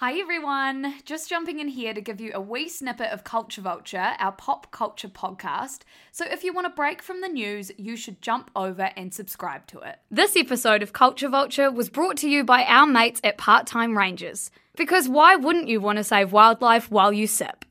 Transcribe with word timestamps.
Hi 0.00 0.18
everyone, 0.18 0.94
just 1.04 1.28
jumping 1.28 1.60
in 1.60 1.68
here 1.68 1.92
to 1.92 2.00
give 2.00 2.22
you 2.22 2.30
a 2.32 2.40
wee 2.40 2.70
snippet 2.70 3.12
of 3.12 3.22
Culture 3.22 3.60
Vulture, 3.60 4.14
our 4.18 4.32
pop 4.32 4.70
culture 4.70 5.08
podcast. 5.08 5.80
So 6.10 6.24
if 6.24 6.42
you 6.42 6.54
want 6.54 6.66
a 6.66 6.70
break 6.70 7.02
from 7.02 7.20
the 7.20 7.28
news, 7.28 7.70
you 7.76 7.98
should 7.98 8.22
jump 8.22 8.50
over 8.56 8.88
and 8.96 9.12
subscribe 9.12 9.66
to 9.66 9.80
it. 9.80 9.98
This 10.10 10.36
episode 10.36 10.82
of 10.82 10.94
Culture 10.94 11.28
Vulture 11.28 11.70
was 11.70 11.90
brought 11.90 12.16
to 12.16 12.30
you 12.30 12.44
by 12.44 12.64
our 12.64 12.86
mates 12.86 13.20
at 13.22 13.36
Part 13.36 13.66
Time 13.66 13.98
Rangers. 13.98 14.50
Because 14.74 15.06
why 15.06 15.36
wouldn't 15.36 15.68
you 15.68 15.82
want 15.82 15.98
to 15.98 16.04
save 16.04 16.32
wildlife 16.32 16.90
while 16.90 17.12
you 17.12 17.26
sip? 17.26 17.66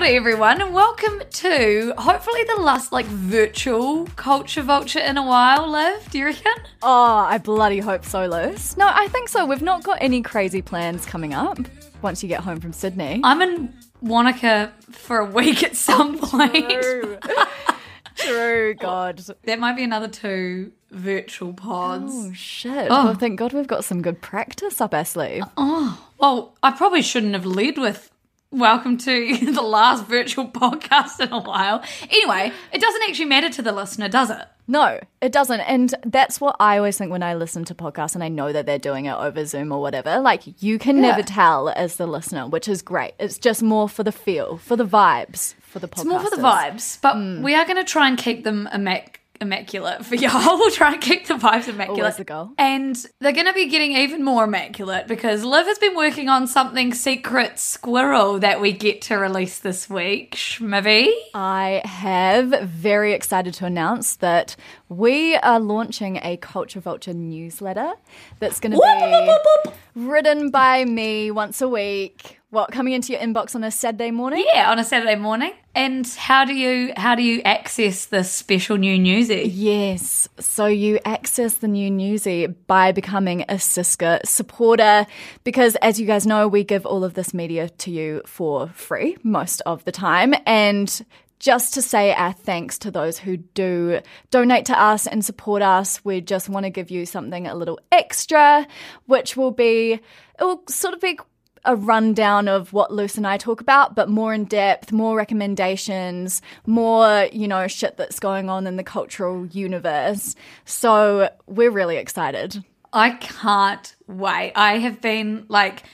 Kia 0.00 0.16
everyone 0.16 0.62
and 0.62 0.72
welcome 0.72 1.22
to 1.30 1.92
hopefully 1.98 2.42
the 2.44 2.62
last 2.62 2.90
like 2.90 3.04
virtual 3.04 4.06
culture 4.16 4.62
vulture 4.62 4.98
in 4.98 5.18
a 5.18 5.22
while, 5.22 5.70
Liv. 5.70 6.10
Do 6.10 6.18
you 6.18 6.24
reckon? 6.24 6.54
Oh, 6.82 7.16
I 7.16 7.36
bloody 7.36 7.80
hope 7.80 8.06
so, 8.06 8.24
Luce. 8.26 8.78
No, 8.78 8.90
I 8.90 9.08
think 9.08 9.28
so. 9.28 9.44
We've 9.44 9.60
not 9.60 9.84
got 9.84 9.98
any 10.00 10.22
crazy 10.22 10.62
plans 10.62 11.04
coming 11.04 11.34
up 11.34 11.58
once 12.00 12.22
you 12.22 12.30
get 12.30 12.40
home 12.40 12.60
from 12.60 12.72
Sydney. 12.72 13.20
I'm 13.22 13.42
in 13.42 13.74
Wanaka 14.00 14.72
for 14.90 15.18
a 15.18 15.26
week 15.26 15.62
at 15.62 15.72
oh, 15.72 15.74
some 15.74 16.18
point. 16.18 16.70
True. 16.80 17.18
True, 18.16 18.74
God. 18.74 19.22
There 19.42 19.58
might 19.58 19.76
be 19.76 19.84
another 19.84 20.08
two 20.08 20.72
virtual 20.90 21.52
pods. 21.52 22.12
Oh, 22.14 22.32
shit. 22.32 22.88
Oh, 22.90 23.14
thank 23.14 23.38
God 23.38 23.52
we've 23.52 23.66
got 23.66 23.84
some 23.84 24.00
good 24.00 24.22
practice 24.22 24.80
up 24.80 24.94
our 24.94 25.04
sleeve. 25.04 25.44
Oh, 25.58 26.08
Well, 26.18 26.56
I 26.62 26.70
probably 26.70 27.02
shouldn't 27.02 27.34
have 27.34 27.46
led 27.46 27.76
with 27.76 28.09
welcome 28.52 28.98
to 28.98 29.36
the 29.52 29.62
last 29.62 30.06
virtual 30.06 30.48
podcast 30.48 31.20
in 31.20 31.32
a 31.32 31.40
while. 31.40 31.82
Anyway, 32.02 32.52
it 32.72 32.80
doesn't 32.80 33.02
actually 33.08 33.26
matter 33.26 33.48
to 33.50 33.62
the 33.62 33.72
listener, 33.72 34.08
does 34.08 34.30
it? 34.30 34.44
No, 34.66 35.00
it 35.20 35.32
doesn't. 35.32 35.60
And 35.60 35.92
that's 36.04 36.40
what 36.40 36.56
I 36.60 36.78
always 36.78 36.96
think 36.96 37.10
when 37.10 37.22
I 37.22 37.34
listen 37.34 37.64
to 37.66 37.74
podcasts 37.74 38.14
and 38.14 38.22
I 38.22 38.28
know 38.28 38.52
that 38.52 38.66
they're 38.66 38.78
doing 38.78 39.06
it 39.06 39.14
over 39.14 39.44
Zoom 39.44 39.72
or 39.72 39.80
whatever. 39.80 40.20
Like, 40.20 40.62
you 40.62 40.78
can 40.78 41.00
never 41.00 41.22
tell 41.22 41.70
as 41.70 41.96
the 41.96 42.06
listener, 42.06 42.46
which 42.46 42.68
is 42.68 42.80
great. 42.80 43.14
It's 43.18 43.38
just 43.38 43.62
more 43.62 43.88
for 43.88 44.04
the 44.04 44.12
feel, 44.12 44.58
for 44.58 44.76
the 44.76 44.86
vibes, 44.86 45.54
for 45.60 45.80
the 45.80 45.88
podcast. 45.88 45.98
It's 45.98 46.04
more 46.04 46.20
for 46.20 46.30
the 46.30 46.42
vibes, 46.42 47.00
but 47.00 47.16
mm. 47.16 47.42
we 47.42 47.54
are 47.54 47.64
going 47.64 47.78
to 47.78 47.84
try 47.84 48.08
and 48.08 48.16
keep 48.16 48.44
them 48.44 48.68
a 48.68 48.78
immac- 48.78 49.19
immaculate 49.40 50.04
for 50.04 50.14
y'all. 50.16 50.58
We'll 50.58 50.70
try 50.70 50.92
and 50.92 51.00
keep 51.00 51.26
the 51.26 51.34
vibes 51.34 51.68
immaculate. 51.68 52.00
Always 52.00 52.16
the 52.16 52.24
goal. 52.24 52.50
And 52.58 52.96
they're 53.20 53.32
going 53.32 53.46
to 53.46 53.52
be 53.52 53.66
getting 53.66 53.92
even 53.92 54.22
more 54.22 54.44
immaculate 54.44 55.06
because 55.06 55.44
Liv 55.44 55.66
has 55.66 55.78
been 55.78 55.96
working 55.96 56.28
on 56.28 56.46
something 56.46 56.92
secret 56.92 57.58
squirrel 57.58 58.38
that 58.40 58.60
we 58.60 58.72
get 58.72 59.02
to 59.02 59.16
release 59.16 59.58
this 59.58 59.88
week. 59.88 60.32
Schmivy. 60.32 61.10
I 61.34 61.82
have 61.84 62.48
very 62.68 63.12
excited 63.12 63.54
to 63.54 63.66
announce 63.66 64.16
that 64.16 64.56
we 64.88 65.36
are 65.36 65.60
launching 65.60 66.18
a 66.22 66.36
Culture 66.36 66.80
Vulture 66.80 67.14
newsletter 67.14 67.92
that's 68.38 68.60
going 68.60 68.72
to 68.72 69.72
be 69.94 70.00
written 70.00 70.50
by 70.50 70.84
me 70.84 71.30
once 71.30 71.60
a 71.62 71.68
week. 71.68 72.39
What 72.50 72.72
coming 72.72 72.94
into 72.94 73.12
your 73.12 73.20
inbox 73.20 73.54
on 73.54 73.62
a 73.62 73.70
Saturday 73.70 74.10
morning? 74.10 74.44
Yeah, 74.52 74.72
on 74.72 74.80
a 74.80 74.84
Saturday 74.84 75.14
morning. 75.14 75.52
And 75.72 76.04
how 76.18 76.44
do 76.44 76.52
you 76.52 76.92
how 76.96 77.14
do 77.14 77.22
you 77.22 77.40
access 77.42 78.06
this 78.06 78.28
special 78.28 78.76
new 78.76 78.98
newsy? 78.98 79.48
Yes. 79.54 80.28
So 80.40 80.66
you 80.66 80.98
access 81.04 81.54
the 81.54 81.68
new 81.68 81.88
newsy 81.92 82.48
by 82.48 82.90
becoming 82.90 83.42
a 83.42 83.54
SYSCA 83.54 84.26
supporter 84.26 85.06
because 85.44 85.76
as 85.76 86.00
you 86.00 86.08
guys 86.08 86.26
know, 86.26 86.48
we 86.48 86.64
give 86.64 86.84
all 86.86 87.04
of 87.04 87.14
this 87.14 87.32
media 87.32 87.68
to 87.68 87.92
you 87.92 88.20
for 88.26 88.66
free 88.70 89.16
most 89.22 89.60
of 89.60 89.84
the 89.84 89.92
time. 89.92 90.34
And 90.44 91.06
just 91.38 91.72
to 91.74 91.82
say 91.82 92.12
our 92.12 92.32
thanks 92.32 92.78
to 92.80 92.90
those 92.90 93.18
who 93.18 93.36
do 93.36 94.00
donate 94.32 94.66
to 94.66 94.78
us 94.78 95.06
and 95.06 95.24
support 95.24 95.62
us, 95.62 96.04
we 96.04 96.20
just 96.20 96.48
want 96.48 96.64
to 96.64 96.70
give 96.70 96.90
you 96.90 97.06
something 97.06 97.46
a 97.46 97.54
little 97.54 97.78
extra, 97.92 98.66
which 99.06 99.36
will 99.36 99.52
be, 99.52 99.92
it 99.92 100.02
will 100.40 100.62
sort 100.68 100.94
of 100.94 101.00
be 101.00 101.18
a 101.64 101.76
rundown 101.76 102.48
of 102.48 102.72
what 102.72 102.92
Luce 102.92 103.16
and 103.16 103.26
I 103.26 103.36
talk 103.36 103.60
about, 103.60 103.94
but 103.94 104.08
more 104.08 104.32
in 104.32 104.44
depth, 104.44 104.92
more 104.92 105.16
recommendations, 105.16 106.40
more, 106.66 107.28
you 107.32 107.48
know, 107.48 107.66
shit 107.68 107.96
that's 107.96 108.18
going 108.18 108.48
on 108.48 108.66
in 108.66 108.76
the 108.76 108.84
cultural 108.84 109.46
universe. 109.46 110.34
So 110.64 111.30
we're 111.46 111.70
really 111.70 111.96
excited. 111.96 112.64
I 112.92 113.10
can't 113.10 113.94
wait. 114.06 114.52
I 114.56 114.78
have 114.78 115.00
been 115.00 115.46
like 115.48 115.84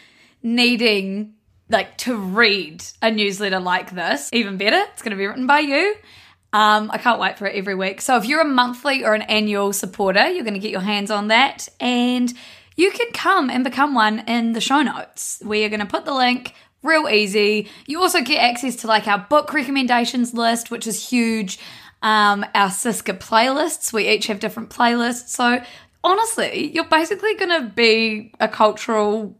needing 0.43 1.35
like 1.69 1.99
to 1.99 2.17
read 2.17 2.85
a 3.03 3.11
newsletter 3.11 3.59
like 3.59 3.91
this. 3.91 4.31
Even 4.33 4.57
better, 4.57 4.79
it's 4.93 5.03
going 5.03 5.11
to 5.11 5.17
be 5.17 5.27
written 5.27 5.47
by 5.47 5.59
you. 5.59 5.97
Um, 6.53 6.91
I 6.93 6.99
can't 6.99 7.21
wait 7.21 7.39
for 7.39 7.47
it 7.47 7.57
every 7.57 7.75
week. 7.75 8.01
So 8.01 8.17
if 8.17 8.25
you're 8.25 8.41
a 8.41 8.47
monthly 8.47 9.05
or 9.05 9.15
an 9.15 9.23
annual 9.23 9.73
supporter, 9.73 10.29
you're 10.29 10.45
going 10.45 10.55
to 10.55 10.61
get 10.61 10.71
your 10.71 10.81
hands 10.81 11.11
on 11.11 11.29
that, 11.29 11.69
and 11.81 12.33
you 12.77 12.91
can 12.91 13.11
come 13.13 13.51
and 13.51 13.65
become 13.65 13.95
one 13.95 14.21
in 14.29 14.53
the 14.53 14.61
show 14.61 14.83
notes. 14.83 15.43
We 15.45 15.65
are 15.65 15.69
going 15.69 15.81
to 15.81 15.87
put 15.87 16.05
the 16.05 16.15
link 16.15 16.55
real 16.83 17.09
easy. 17.09 17.69
You 17.87 18.01
also 18.01 18.23
get 18.23 18.43
access 18.43 18.77
to 18.77 18.87
like 18.87 19.09
our 19.09 19.19
book 19.19 19.53
recommendations 19.53 20.35
list, 20.35 20.71
which 20.71 20.87
is 20.87 21.09
huge. 21.09 21.59
Um, 22.03 22.45
our 22.55 22.69
SYSCA 22.69 23.19
playlists. 23.19 23.93
We 23.93 24.09
each 24.09 24.27
have 24.27 24.39
different 24.39 24.71
playlists. 24.71 25.29
So 25.29 25.63
honestly, 26.05 26.71
you're 26.73 26.85
basically 26.85 27.35
going 27.35 27.63
to 27.63 27.73
be 27.75 28.33
a 28.39 28.49
cultural 28.49 29.35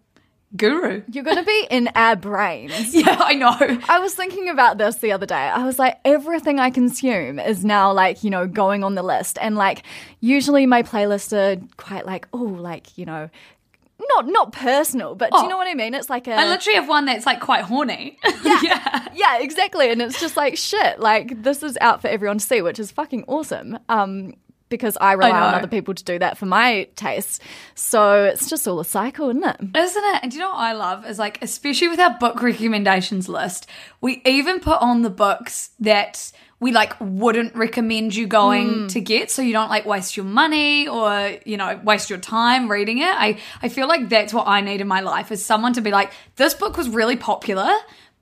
guru. 0.57 1.03
You're 1.11 1.25
going 1.25 1.37
to 1.39 1.43
be 1.45 1.67
in 1.71 1.89
our 1.95 2.17
brains. 2.17 2.95
Yeah, 2.95 3.17
I 3.21 3.35
know. 3.35 3.57
I 3.89 3.99
was 3.99 4.15
thinking 4.15 4.49
about 4.49 4.79
this 4.79 4.97
the 4.97 5.13
other 5.13 5.27
day. 5.27 5.35
I 5.35 5.65
was 5.65 5.79
like, 5.79 5.99
everything 6.05 6.59
I 6.61 6.71
consume 6.71 7.39
is 7.39 7.65
now 7.65 7.93
like, 7.93 8.23
you 8.25 8.31
know, 8.31 8.47
going 8.47 8.85
on 8.85 8.95
the 8.95 9.03
list. 9.03 9.39
And 9.41 9.57
like, 9.57 9.83
usually 10.21 10.67
my 10.67 10.83
playlists 10.83 11.33
are 11.33 11.61
quite 11.77 12.07
like, 12.07 12.29
oh, 12.33 12.39
like, 12.39 12.97
you 12.97 13.05
know, 13.07 13.29
not 14.11 14.27
not 14.29 14.53
personal, 14.53 15.15
but 15.15 15.31
do 15.31 15.39
Oh. 15.39 15.43
you 15.43 15.49
know 15.49 15.57
what 15.57 15.69
I 15.69 15.75
mean? 15.75 15.95
It's 15.95 16.11
like 16.11 16.29
a 16.29 16.35
I 16.35 16.47
literally 16.47 16.77
have 16.77 16.87
one 16.89 17.07
that's 17.07 17.25
like 17.27 17.41
quite 17.41 17.63
horny. 17.65 18.19
Yeah. 18.63 19.09
yeah, 19.15 19.39
exactly. 19.39 19.91
And 19.91 20.01
it's 20.03 20.21
just 20.21 20.37
like 20.37 20.57
shit. 20.57 21.01
Like 21.01 21.43
this 21.43 21.63
is 21.63 21.77
out 21.81 22.03
for 22.03 22.09
everyone 22.09 22.39
to 22.39 22.45
see, 22.47 22.61
which 22.63 22.79
is 22.79 22.91
fucking 22.91 23.25
awesome. 23.27 23.79
Um, 23.89 24.35
because 24.69 24.97
I 25.01 25.13
rely 25.13 25.31
on 25.31 25.55
other 25.55 25.67
people 25.67 25.95
to 25.95 26.05
do 26.05 26.19
that 26.19 26.39
for 26.39 26.47
my 26.47 26.89
tastes. 26.97 27.41
So 27.75 28.25
it's 28.25 28.49
just 28.49 28.67
all 28.67 28.81
a 28.81 28.85
cycle, 28.85 29.31
isn't 29.31 29.45
it? 29.45 29.57
Isn't 29.77 30.05
it? 30.05 30.21
And 30.23 30.31
do 30.31 30.39
you 30.39 30.43
know 30.43 30.51
what 30.51 30.59
I 30.59 30.73
love 30.73 31.07
is 31.07 31.19
like, 31.19 31.43
especially 31.43 31.89
with 31.89 32.01
our 32.01 32.19
book 32.19 32.43
recommendations 32.43 33.29
list, 33.29 33.69
we 34.01 34.23
even 34.25 34.61
put 34.61 34.81
on 34.81 35.03
the 35.03 35.11
books 35.11 35.71
that 35.81 36.33
we 36.59 36.73
like 36.73 36.95
wouldn't 37.01 37.55
recommend 37.55 38.15
you 38.15 38.27
going 38.27 38.69
mm. 38.69 38.89
to 38.89 39.01
get 39.01 39.31
so 39.31 39.43
you 39.43 39.53
don't 39.53 39.69
like 39.69 39.85
waste 39.85 40.17
your 40.17 40.25
money 40.25 40.89
or 40.89 41.37
you 41.45 41.57
know 41.57 41.79
waste 41.85 42.09
your 42.09 42.19
time 42.19 42.71
reading 42.71 42.99
it 42.99 43.05
i 43.15 43.39
i 43.63 43.69
feel 43.69 43.87
like 43.87 44.09
that's 44.09 44.33
what 44.33 44.47
i 44.47 44.61
need 44.61 44.81
in 44.81 44.89
my 44.89 45.01
life 45.01 45.31
is 45.31 45.45
someone 45.45 45.75
to 45.75 45.83
be 45.83 45.91
like 45.91 46.13
this 46.37 46.55
book 46.55 46.77
was 46.79 46.89
really 46.89 47.17
popular 47.17 47.71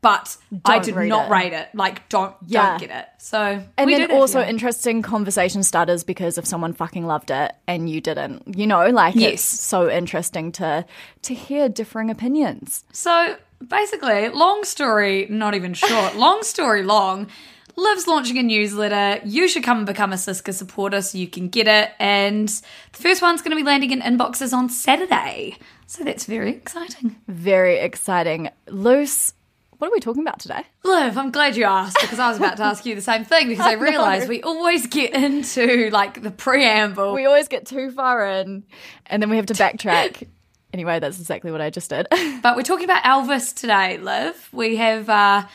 but 0.05 0.37
i 0.67 0.79
Don't 0.79 0.85
did 0.85 1.09
not 1.09 1.27
it." 1.27 1.31
rate 1.31 1.53
it 1.55 1.69
like 1.75 2.07
don't 2.11 2.35
Yeah. 2.47 2.71
don't 2.71 2.81
get 2.81 2.91
it 3.01 3.07
so 3.19 3.41
And 3.79 3.87
we 3.87 3.97
then 3.97 4.11
also 4.13 4.39
for 4.41 4.45
you. 4.45 4.51
interesting 4.55 5.03
conversation 5.03 5.63
starters 5.63 6.05
because 6.05 6.37
if 6.39 6.45
someone 6.47 6.73
fucking 6.75 7.07
loved 7.07 7.31
it 7.31 7.53
and 7.67 7.89
you 7.89 8.01
didn't, 8.03 8.57
you 8.57 8.67
know, 8.67 8.87
like 8.91 9.15
Yes. 9.15 9.33
it's 9.33 9.43
so 9.73 9.91
interesting 9.91 10.53
to 10.61 10.85
to 11.23 11.33
hear 11.35 11.69
differing 11.71 12.11
opinions. 12.11 12.85
So 12.93 13.37
basically, 13.67 14.29
long 14.29 14.65
story, 14.65 15.27
not 15.31 15.55
even 15.55 15.73
short, 15.75 16.17
long 16.27 16.43
story 16.43 16.83
long. 16.83 17.29
Liv's 17.77 18.07
launching 18.07 18.39
a 18.39 18.43
newsletter. 18.43 19.21
You 19.25 19.49
should 19.49 19.65
come 19.65 19.79
and 19.79 19.87
become 19.87 20.13
a 20.13 20.17
SYSCA 20.17 20.53
supporter 20.55 21.01
so 21.03 21.19
you 21.19 21.27
can 21.27 21.49
get 21.49 21.67
it. 21.67 21.91
And 21.99 22.49
the 22.49 22.99
first 23.05 23.21
one's 23.23 23.41
going 23.43 23.51
to 23.51 23.57
be 23.57 23.65
landing 23.73 23.91
in 23.91 24.01
inboxes 24.01 24.53
on 24.53 24.69
Saturday. 24.69 25.57
So 25.87 26.05
that's 26.05 26.25
very 26.27 26.51
exciting. 26.51 27.17
Very 27.27 27.79
exciting. 27.79 28.51
Luce, 28.69 29.33
what 29.79 29.89
are 29.89 29.93
we 29.93 30.01
talking 30.01 30.23
about 30.23 30.39
today? 30.39 30.63
Liv, 30.85 31.19
I'm 31.19 31.31
glad 31.31 31.57
you 31.57 31.65
asked 31.65 31.99
because 32.01 32.19
I 32.19 32.29
was 32.29 32.39
about 32.39 32.57
to 32.59 32.65
ask 32.65 32.87
you 32.87 32.95
the 32.95 33.01
same 33.01 33.25
thing 33.25 33.49
because 33.49 33.67
I 33.67 33.73
realised 33.91 34.29
we 34.29 34.43
always 34.43 34.87
get 34.87 35.15
into 35.15 35.91
like 35.91 36.23
the 36.23 36.31
preamble. 36.31 37.13
We 37.13 37.27
always 37.27 37.49
get 37.49 37.67
too 37.67 37.91
far 37.91 38.27
in 38.27 38.65
and 39.07 39.23
then 39.23 39.31
we 39.31 39.37
have 39.37 39.47
to 39.47 39.55
backtrack. 39.55 40.27
anyway, 40.73 41.01
that's 41.01 41.19
exactly 41.19 41.51
what 41.51 41.61
I 41.61 41.71
just 41.71 41.91
did. 41.91 42.07
But 42.43 42.57
we're 42.57 42.63
talking 42.63 42.85
about 42.85 43.05
Elvis 43.05 43.55
today, 43.55 43.97
Liv. 43.97 44.51
We 44.53 44.77
have 44.77 45.09
uh, 45.09 45.47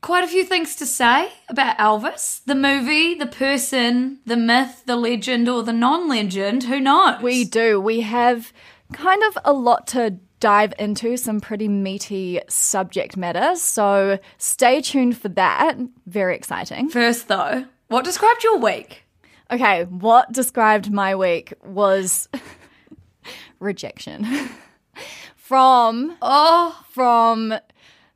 quite 0.00 0.24
a 0.24 0.26
few 0.28 0.44
things 0.44 0.74
to 0.76 0.86
say 0.86 1.30
about 1.48 1.78
Elvis 1.78 2.42
the 2.44 2.56
movie, 2.56 3.14
the 3.14 3.26
person, 3.26 4.18
the 4.26 4.36
myth, 4.36 4.82
the 4.86 4.96
legend, 4.96 5.48
or 5.48 5.62
the 5.62 5.72
non 5.72 6.08
legend. 6.08 6.64
Who 6.64 6.80
knows? 6.80 7.22
We 7.22 7.44
do. 7.44 7.80
We 7.80 8.00
have 8.00 8.52
kind 8.92 9.22
of 9.24 9.38
a 9.44 9.52
lot 9.52 9.86
to 9.88 10.18
dive 10.40 10.74
into, 10.78 11.16
some 11.16 11.40
pretty 11.40 11.68
meaty 11.68 12.40
subject 12.48 13.16
matter. 13.16 13.56
So 13.56 14.18
stay 14.38 14.80
tuned 14.80 15.16
for 15.16 15.28
that. 15.30 15.76
Very 16.06 16.34
exciting. 16.34 16.88
First, 16.88 17.28
though, 17.28 17.64
what 17.88 18.04
described 18.04 18.44
your 18.44 18.58
week? 18.58 19.04
Okay, 19.50 19.84
what 19.84 20.32
described 20.32 20.90
my 20.90 21.14
week 21.14 21.54
was 21.64 22.28
rejection 23.60 24.26
from 25.36 26.16
Oh, 26.20 26.82
from 26.90 27.54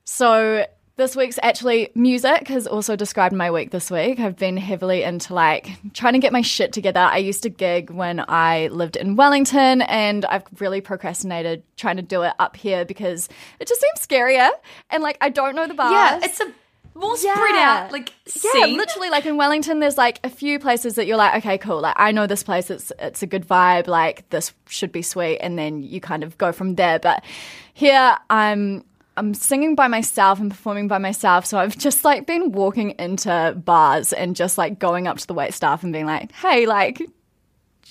so 0.05 0.67
this 0.97 1.17
week's 1.17 1.39
actually 1.43 1.91
music 1.95 2.49
has 2.49 2.67
also 2.67 2.95
described 2.95 3.35
my 3.35 3.51
week 3.51 3.71
this 3.71 3.91
week. 3.91 4.21
I've 4.21 4.37
been 4.37 4.57
heavily 4.57 5.03
into 5.03 5.33
like 5.35 5.71
trying 5.95 6.13
to 6.13 6.19
get 6.19 6.33
my 6.33 6.43
shit 6.43 6.73
together. 6.73 7.01
I 7.01 7.19
used 7.19 7.43
to 7.45 7.49
gig 7.49 7.91
when 7.91 8.23
I 8.29 8.69
lived 8.69 8.97
in 8.97 9.17
Wellington 9.17 9.83
and 9.83 10.25
I've 10.27 10.45
really 10.59 10.81
procrastinated 10.81 11.63
trying 11.77 11.97
to 11.97 12.03
do 12.03 12.23
it 12.23 12.35
up 12.39 12.57
here 12.57 12.85
because 12.85 13.29
it 13.59 13.67
just 13.67 13.81
seems 13.81 14.07
scarier 14.07 14.51
and 14.91 15.03
like 15.03 15.17
I 15.21 15.31
don't 15.31 15.57
know 15.57 15.67
the 15.67 15.75
bars. 15.75 15.93
yeah, 15.93 16.21
it's 16.23 16.41
a 16.41 16.53
more 16.95 17.17
spread 17.17 17.55
out, 17.55 17.93
like, 17.93 18.13
yeah, 18.55 18.67
literally 18.67 19.09
like 19.09 19.25
in 19.25 19.37
Wellington 19.39 19.79
there's 19.79 19.97
like 19.97 20.21
a 20.23 20.29
few 20.29 20.59
places 20.59 20.97
that 20.97 21.07
you're 21.07 21.17
like 21.17 21.37
okay 21.37 21.57
cool 21.57 21.81
like 21.81 21.95
I 21.97 22.13
know 22.13 22.27
this 22.27 22.43
place 22.43 22.69
it's 22.71 22.93
it's 22.99 23.23
a 23.23 23.27
good 23.27 23.47
vibe 23.47 23.87
like 23.87 24.29
this 24.29 24.53
should 24.69 24.93
be 24.93 25.01
sweet 25.01 25.39
and 25.39 25.59
then 25.59 25.83
you 25.83 26.01
kind 26.01 26.23
of 26.23 26.37
go 26.37 26.53
from 26.53 26.75
there 26.75 26.99
but 26.99 27.25
here 27.73 28.19
I'm 28.29 28.85
I'm 29.17 29.35
singing 29.35 29.75
by 29.75 29.89
myself 29.89 30.41
and 30.41 30.51
performing 30.51 30.89
by 30.89 30.99
myself 30.99 31.47
so 31.47 31.59
I've 31.59 31.77
just 31.77 32.05
like 32.05 32.27
been 32.27 32.53
walking 32.53 32.95
into 32.99 33.55
bars 33.65 34.12
and 34.12 34.35
just 34.37 34.57
like 34.59 34.79
going 34.79 35.07
up 35.07 35.19
to 35.19 35.27
the 35.27 35.35
wait 35.35 35.55
staff 35.55 35.83
and 35.83 35.93
being 35.93 36.07
like 36.07 36.33
hey 36.33 36.67
like 36.67 37.03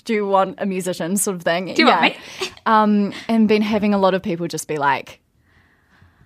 do 0.04 0.14
you 0.14 0.26
want 0.26 0.56
a 0.58 0.66
musician 0.66 1.16
sort 1.16 1.36
of 1.36 1.42
thing 1.42 1.74
Do 1.74 1.82
you 1.82 1.88
want 1.88 2.02
me? 2.02 2.16
um 2.66 3.12
and 3.28 3.48
been 3.48 3.62
having 3.62 3.94
a 3.94 3.98
lot 3.98 4.14
of 4.14 4.22
people 4.22 4.48
just 4.48 4.66
be 4.66 4.76
like 4.76 5.20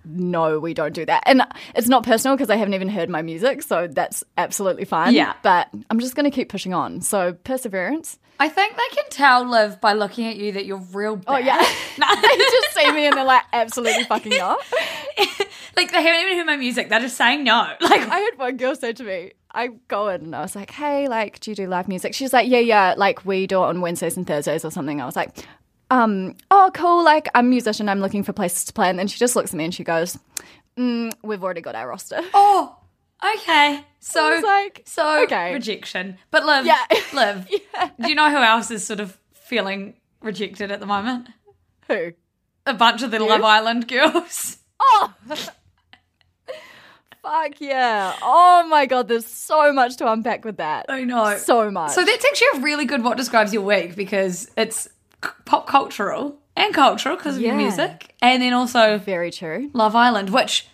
no, 0.07 0.59
we 0.59 0.73
don't 0.73 0.93
do 0.93 1.05
that. 1.05 1.23
And 1.25 1.41
it's 1.73 1.87
not 1.87 2.03
personal 2.03 2.37
because 2.37 2.49
I 2.49 2.55
haven't 2.55 2.73
even 2.73 2.89
heard 2.89 3.09
my 3.09 3.21
music, 3.21 3.63
so 3.63 3.87
that's 3.87 4.23
absolutely 4.37 4.85
fine. 4.85 5.13
Yeah. 5.13 5.33
But 5.41 5.67
I'm 5.89 5.99
just 5.99 6.15
going 6.15 6.29
to 6.29 6.35
keep 6.35 6.49
pushing 6.49 6.73
on. 6.73 7.01
So 7.01 7.33
perseverance. 7.33 8.19
I 8.39 8.49
think 8.49 8.75
they 8.75 8.95
can 8.95 9.05
tell, 9.09 9.49
Liv, 9.49 9.79
by 9.79 9.93
looking 9.93 10.27
at 10.27 10.35
you 10.35 10.51
that 10.53 10.65
you're 10.65 10.83
real 10.93 11.15
bad. 11.15 11.33
Oh, 11.33 11.37
yeah. 11.37 11.57
they 12.21 12.37
just 12.37 12.73
see 12.73 12.91
me 12.91 13.05
and 13.05 13.15
they're 13.15 13.23
like, 13.23 13.43
absolutely 13.53 14.03
fucking 14.03 14.31
not. 14.37 14.59
like, 15.77 15.91
they 15.91 16.01
haven't 16.03 16.21
even 16.21 16.37
heard 16.37 16.45
my 16.45 16.57
music. 16.57 16.89
They're 16.89 16.99
just 16.99 17.17
saying 17.17 17.43
no. 17.43 17.73
Like, 17.81 18.01
I 18.09 18.19
had 18.19 18.37
one 18.37 18.57
girl 18.57 18.75
say 18.75 18.93
to 18.93 19.03
me, 19.03 19.31
I 19.51 19.69
go 19.87 20.09
in 20.09 20.21
and 20.21 20.35
I 20.35 20.41
was 20.41 20.55
like, 20.55 20.71
hey, 20.71 21.07
like, 21.07 21.39
do 21.39 21.51
you 21.51 21.55
do 21.55 21.67
live 21.67 21.87
music? 21.87 22.13
She's 22.13 22.33
like, 22.33 22.49
yeah, 22.49 22.59
yeah, 22.59 22.93
like 22.97 23.25
we 23.25 23.47
do 23.47 23.63
it 23.63 23.67
on 23.67 23.79
Wednesdays 23.79 24.17
and 24.17 24.27
Thursdays 24.27 24.65
or 24.65 24.71
something. 24.71 25.01
I 25.01 25.05
was 25.05 25.15
like, 25.15 25.29
um, 25.91 26.35
oh, 26.51 26.71
cool. 26.73 27.05
Like, 27.05 27.29
I'm 27.35 27.45
a 27.45 27.49
musician. 27.49 27.87
I'm 27.87 28.01
looking 28.01 28.23
for 28.23 28.33
places 28.33 28.65
to 28.65 28.73
play. 28.73 28.89
And 28.89 28.99
then 28.99 29.07
she 29.07 29.17
just 29.17 29.35
looks 29.35 29.51
at 29.53 29.57
me 29.57 29.63
and 29.63 29.73
she 29.73 29.83
goes, 29.85 30.17
mm, 30.77 31.13
we've 31.23 31.43
already 31.43 31.61
got 31.61 31.75
our 31.75 31.87
roster. 31.87 32.19
oh, 32.33 32.75
okay. 33.23 33.83
So, 33.99 34.41
like, 34.43 34.83
so 34.85 35.23
okay. 35.23 35.53
rejection. 35.53 36.17
But 36.31 36.45
Liv, 36.45 36.65
Yeah. 36.65 36.83
Liv, 37.13 37.47
do 37.99 38.09
you 38.09 38.15
know 38.15 38.29
who 38.29 38.37
else 38.37 38.69
is 38.71 38.85
sort 38.85 38.99
of 38.99 39.17
feeling 39.33 39.95
rejected 40.21 40.71
at 40.71 40.79
the 40.79 40.85
moment? 40.85 41.27
Who? 41.87 42.13
A 42.65 42.73
bunch 42.73 43.03
of 43.03 43.11
the 43.11 43.19
Love 43.19 43.43
Island 43.43 43.87
girls. 43.87 44.57
Oh! 44.87 45.13
Fuck 47.23 47.59
yeah. 47.59 48.15
Oh 48.21 48.67
my 48.69 48.85
god, 48.85 49.07
there's 49.07 49.25
so 49.25 49.73
much 49.73 49.95
to 49.97 50.11
unpack 50.11 50.45
with 50.45 50.57
that. 50.57 50.85
I 50.89 51.05
know. 51.05 51.37
So 51.37 51.71
much. 51.71 51.93
So 51.93 52.03
that's 52.05 52.23
actually 52.23 52.59
a 52.59 52.63
really 52.63 52.85
good 52.85 53.03
what 53.03 53.17
describes 53.17 53.51
your 53.51 53.63
week 53.63 53.95
because 53.95 54.51
it's 54.55 54.87
pop 55.45 55.65
cultural 55.65 56.37
and 56.55 56.71
cultural 56.73 57.15
because 57.15 57.37
of 57.37 57.41
your 57.41 57.55
music, 57.55 58.13
and 58.21 58.43
then 58.43 58.53
also 58.53 58.99
very 58.99 59.31
true. 59.31 59.71
Love 59.73 59.95
Island, 59.95 60.29
which 60.29 60.67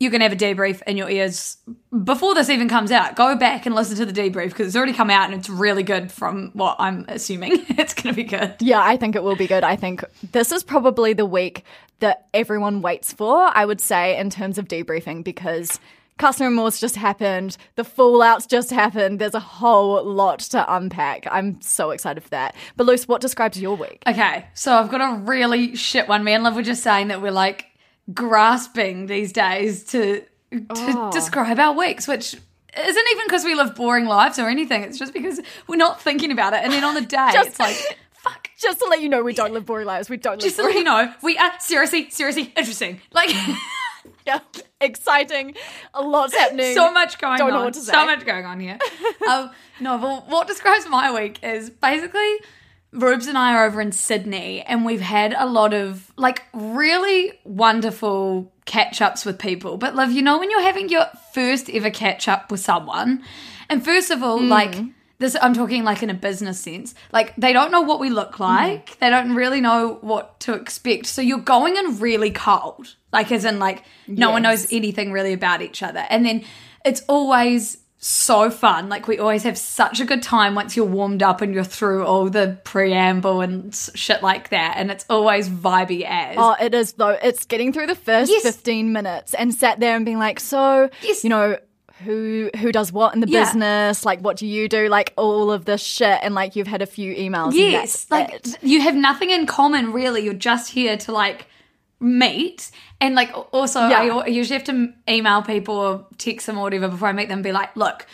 you 0.00 0.10
can 0.10 0.20
have 0.20 0.32
a 0.32 0.36
debrief 0.36 0.80
in 0.82 0.96
your 0.96 1.10
ears 1.10 1.56
before 2.04 2.34
this 2.34 2.48
even 2.48 2.68
comes 2.68 2.92
out. 2.92 3.16
Go 3.16 3.34
back 3.34 3.66
and 3.66 3.74
listen 3.74 3.96
to 3.96 4.06
the 4.06 4.12
debrief 4.12 4.50
because 4.50 4.68
it's 4.68 4.76
already 4.76 4.92
come 4.92 5.10
out 5.10 5.24
and 5.24 5.34
it's 5.34 5.48
really 5.48 5.82
good 5.82 6.12
from 6.12 6.50
what 6.52 6.76
I'm 6.78 7.04
assuming 7.08 7.52
it's 7.70 7.94
going 7.94 8.14
to 8.14 8.16
be 8.16 8.24
good. 8.24 8.54
Yeah, 8.60 8.80
I 8.80 8.96
think 8.96 9.16
it 9.16 9.24
will 9.24 9.36
be 9.36 9.48
good. 9.48 9.64
I 9.64 9.74
think 9.74 10.04
this 10.32 10.52
is 10.52 10.62
probably 10.62 11.14
the 11.14 11.26
week 11.26 11.64
that 11.98 12.28
everyone 12.32 12.80
waits 12.80 13.12
for, 13.12 13.50
I 13.52 13.64
would 13.64 13.80
say, 13.80 14.16
in 14.16 14.30
terms 14.30 14.56
of 14.56 14.68
debriefing 14.68 15.24
because 15.24 15.80
customer 16.16 16.48
remorse 16.48 16.78
just 16.78 16.94
happened, 16.94 17.56
the 17.74 17.82
fallout's 17.84 18.46
just 18.46 18.70
happened. 18.70 19.18
There's 19.18 19.34
a 19.34 19.40
whole 19.40 20.04
lot 20.04 20.40
to 20.40 20.74
unpack. 20.76 21.26
I'm 21.30 21.60
so 21.60 21.90
excited 21.90 22.22
for 22.22 22.30
that. 22.30 22.54
But 22.76 22.86
Luce, 22.86 23.08
what 23.08 23.20
describes 23.20 23.60
your 23.60 23.76
week? 23.76 24.02
Okay, 24.06 24.46
so 24.54 24.74
I've 24.74 24.90
got 24.90 25.00
a 25.00 25.18
really 25.18 25.74
shit 25.74 26.08
one. 26.08 26.22
Me 26.22 26.34
and 26.34 26.44
Liv 26.44 26.54
were 26.54 26.62
just 26.62 26.84
saying 26.84 27.08
that 27.08 27.20
we're 27.20 27.32
like 27.32 27.66
grasping 28.14 29.06
these 29.06 29.32
days 29.32 29.84
to 29.84 30.22
to 30.50 30.66
Oh. 30.70 31.10
describe 31.12 31.58
our 31.58 31.72
weeks, 31.74 32.08
which 32.08 32.34
isn't 32.34 33.06
even 33.12 33.26
because 33.26 33.44
we 33.44 33.54
live 33.54 33.74
boring 33.74 34.06
lives 34.06 34.38
or 34.38 34.48
anything. 34.48 34.82
It's 34.82 34.98
just 34.98 35.12
because 35.12 35.40
we're 35.66 35.76
not 35.76 36.00
thinking 36.00 36.32
about 36.32 36.54
it. 36.54 36.60
And 36.64 36.72
then 36.72 36.84
on 36.84 36.94
the 36.94 37.02
day, 37.02 37.30
Just- 37.32 37.48
it's 37.50 37.58
like, 37.60 37.98
fuck. 38.12 38.48
Just 38.58 38.78
to 38.80 38.86
let 38.86 39.02
you 39.02 39.08
know, 39.10 39.22
we 39.22 39.34
don't 39.34 39.52
live 39.52 39.66
boring 39.66 39.86
lives. 39.86 40.08
We 40.08 40.16
don't 40.16 40.40
Just 40.40 40.56
to 40.56 40.62
let 40.62 40.74
you 40.74 40.84
know, 40.84 41.12
we 41.22 41.36
are 41.38 41.52
seriously, 41.60 42.08
seriously 42.10 42.52
interesting. 42.56 43.00
Like, 43.12 43.30
Yeah, 44.26 44.40
exciting. 44.80 45.54
A 45.94 46.02
lot's 46.02 46.34
happening. 46.34 46.74
so 46.74 46.90
much 46.92 47.18
going 47.18 47.38
Don't 47.38 47.48
on. 47.50 47.58
know 47.58 47.64
what 47.64 47.74
to 47.74 47.80
say. 47.80 47.92
So 47.92 48.04
much 48.06 48.24
going 48.26 48.44
on 48.46 48.60
here. 48.60 48.78
um, 49.28 49.50
no, 49.80 49.96
what 50.28 50.46
describes 50.46 50.86
my 50.88 51.12
week 51.12 51.38
is 51.42 51.70
basically 51.70 52.36
Rubes 52.92 53.26
and 53.26 53.36
I 53.36 53.54
are 53.54 53.66
over 53.66 53.80
in 53.80 53.92
Sydney 53.92 54.62
and 54.62 54.84
we've 54.84 55.00
had 55.00 55.34
a 55.36 55.46
lot 55.46 55.74
of 55.74 56.10
like 56.16 56.44
really 56.54 57.38
wonderful 57.44 58.50
catch 58.64 59.02
ups 59.02 59.24
with 59.24 59.38
people. 59.38 59.76
But 59.76 59.94
Liv, 59.94 60.10
you 60.10 60.22
know 60.22 60.38
when 60.38 60.50
you're 60.50 60.62
having 60.62 60.88
your 60.88 61.06
first 61.34 61.68
ever 61.70 61.90
catch 61.90 62.28
up 62.28 62.50
with 62.50 62.60
someone, 62.60 63.22
and 63.68 63.84
first 63.84 64.10
of 64.10 64.22
all, 64.22 64.38
mm. 64.38 64.48
like 64.48 64.76
this 65.18 65.36
I'm 65.40 65.52
talking 65.52 65.84
like 65.84 66.02
in 66.02 66.10
a 66.10 66.14
business 66.14 66.60
sense. 66.60 66.94
Like 67.12 67.34
they 67.36 67.52
don't 67.52 67.70
know 67.70 67.82
what 67.82 68.00
we 68.00 68.08
look 68.08 68.34
mm-hmm. 68.34 68.44
like. 68.44 68.98
They 69.00 69.10
don't 69.10 69.34
really 69.34 69.60
know 69.60 69.98
what 70.00 70.40
to 70.40 70.54
expect. 70.54 71.06
So 71.06 71.20
you're 71.20 71.38
going 71.38 71.76
in 71.76 71.98
really 71.98 72.30
cold. 72.30 72.94
Like 73.12 73.32
as 73.32 73.44
in 73.44 73.58
like 73.58 73.84
no 74.06 74.30
one 74.30 74.42
knows 74.42 74.72
anything 74.72 75.12
really 75.12 75.32
about 75.32 75.60
each 75.60 75.82
other. 75.82 76.04
And 76.08 76.24
then 76.24 76.44
it's 76.84 77.02
always 77.08 77.78
so 78.00 78.48
fun. 78.50 78.88
Like 78.88 79.08
we 79.08 79.18
always 79.18 79.42
have 79.42 79.58
such 79.58 79.98
a 80.00 80.04
good 80.04 80.22
time 80.22 80.54
once 80.54 80.76
you're 80.76 80.86
warmed 80.86 81.22
up 81.22 81.40
and 81.40 81.52
you're 81.52 81.64
through 81.64 82.04
all 82.06 82.30
the 82.30 82.58
preamble 82.64 83.40
and 83.40 83.74
shit 83.74 84.22
like 84.22 84.50
that. 84.50 84.74
And 84.76 84.90
it's 84.90 85.04
always 85.10 85.48
vibey 85.48 86.04
as. 86.06 86.36
Oh, 86.38 86.54
it 86.60 86.74
is 86.74 86.92
though. 86.92 87.18
It's 87.20 87.44
getting 87.44 87.72
through 87.72 87.88
the 87.88 87.94
first 87.96 88.30
Yes. 88.30 88.42
15 88.42 88.92
minutes 88.92 89.34
and 89.34 89.52
sat 89.52 89.80
there 89.80 89.96
and 89.96 90.04
being 90.04 90.18
like, 90.18 90.38
so, 90.38 90.88
Yes. 91.02 91.24
you 91.24 91.30
know, 91.30 91.58
who 92.04 92.48
who 92.60 92.70
does 92.70 92.92
what 92.92 93.12
in 93.14 93.20
the 93.20 93.28
Yeah. 93.28 93.42
business? 93.44 94.04
Like, 94.04 94.20
what 94.20 94.36
do 94.36 94.46
you 94.46 94.68
do? 94.68 94.88
Like, 94.88 95.12
all 95.16 95.50
of 95.50 95.64
this 95.64 95.80
shit. 95.82 96.20
And 96.22 96.32
like, 96.36 96.54
you've 96.54 96.68
had 96.68 96.80
a 96.82 96.86
few 96.86 97.12
emails. 97.16 97.54
Yes, 97.54 98.06
like 98.08 98.32
it. 98.32 98.58
you 98.62 98.80
have 98.82 98.94
nothing 98.94 99.30
in 99.30 99.46
common 99.46 99.92
really. 99.92 100.22
You're 100.22 100.34
just 100.34 100.70
here 100.70 100.96
to 100.98 101.10
like 101.12 101.46
meet, 102.00 102.70
and 103.00 103.14
like 103.14 103.30
also 103.52 103.80
I 103.80 104.04
Yeah. 104.04 104.12
al- 104.14 104.28
usually 104.28 104.58
have 104.58 104.66
to 104.66 104.92
email 105.08 105.42
people 105.42 105.76
or 105.76 106.06
text 106.18 106.46
them 106.46 106.58
or 106.58 106.62
whatever 106.62 106.88
before 106.88 107.08
I 107.08 107.12
meet 107.12 107.28
them. 107.28 107.38
And 107.38 107.44
be 107.44 107.52
like, 107.52 107.74
look, 107.76 108.06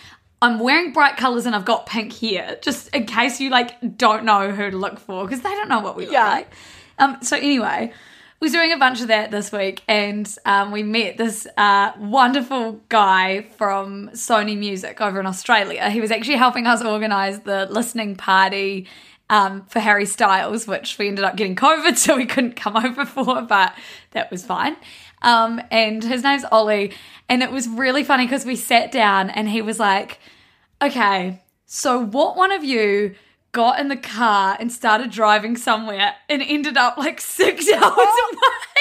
I'm 0.43 0.59
wearing 0.59 0.93
bright 0.93 1.17
colors 1.17 1.47
and 1.47 1.55
I've 1.55 1.65
got 1.65 1.87
pink 1.87 2.13
here, 2.13 2.59
just 2.63 2.89
in 2.95 3.07
case 3.07 3.41
you 3.41 3.51
like 3.51 3.97
don't 3.97 4.25
know 4.25 4.51
who 4.51 4.71
to 4.71 4.77
look 4.77 4.99
for 4.99 5.25
because 5.25 5.41
they 5.43 5.51
don't 5.51 5.69
know 5.69 5.81
what 5.81 5.97
we 5.97 6.05
look 6.05 6.13
Yeah. 6.13 6.29
like. 6.29 6.51
Um. 6.99 7.19
So 7.23 7.37
anyway. 7.37 7.93
We 8.41 8.47
was 8.47 8.53
doing 8.53 8.73
a 8.73 8.77
bunch 8.79 9.01
of 9.01 9.09
that 9.09 9.31
this 9.31 9.51
week, 9.53 9.83
and 9.89 10.31
um, 10.45 10.71
we 10.71 10.83
met 10.83 11.17
this 11.17 11.47
uh, 11.57 11.93
wonderful 11.99 12.79
guy 12.91 13.43
from 13.57 14.11
Sony 14.11 14.59
Music 14.59 15.01
over 15.01 15.19
in 15.19 15.25
Australia. 15.25 15.89
He 15.89 16.01
was 16.03 16.11
actually 16.11 16.37
helping 16.37 16.67
us 16.67 16.83
organise 16.83 17.39
the 17.39 17.67
listening 17.71 18.17
party 18.17 18.87
um, 19.31 19.65
for 19.67 19.81
Harry 19.81 20.07
Styles, 20.07 20.67
which 20.67 20.99
we 20.99 21.09
ended 21.09 21.25
up 21.25 21.37
getting 21.37 21.57
COVID, 21.57 21.97
so 21.97 22.17
we 22.17 22.27
couldn't 22.27 22.57
come 22.57 22.77
over 22.77 23.05
for, 23.05 23.43
but 23.43 23.75
that 24.13 24.31
was 24.31 24.45
fine. 24.45 24.77
Um, 25.23 25.61
and 25.71 26.03
his 26.03 26.23
name's 26.23 26.45
Ollie, 26.45 26.93
and 27.29 27.43
it 27.43 27.51
was 27.51 27.67
really 27.69 28.05
funny 28.05 28.27
because 28.27 28.45
we 28.45 28.57
sat 28.57 28.93
down 28.93 29.31
and 29.31 29.49
he 29.49 29.63
was 29.63 29.81
like, 29.81 30.19
"Okay, 30.83 31.43
so 31.67 31.99
what 31.99 32.37
one 32.37 32.53
of 32.53 32.65
you?" 32.65 33.15
Got 33.53 33.79
in 33.79 33.87
the 33.87 33.97
car 33.97 34.57
and 34.59 34.73
started 34.73 35.13
driving 35.13 35.57
somewhere 35.57 36.17
and 36.29 36.43
ended 36.43 36.77
up 36.77 36.97
like 36.99 37.21
six 37.21 37.71
hours 37.71 37.83
away. 37.85 38.74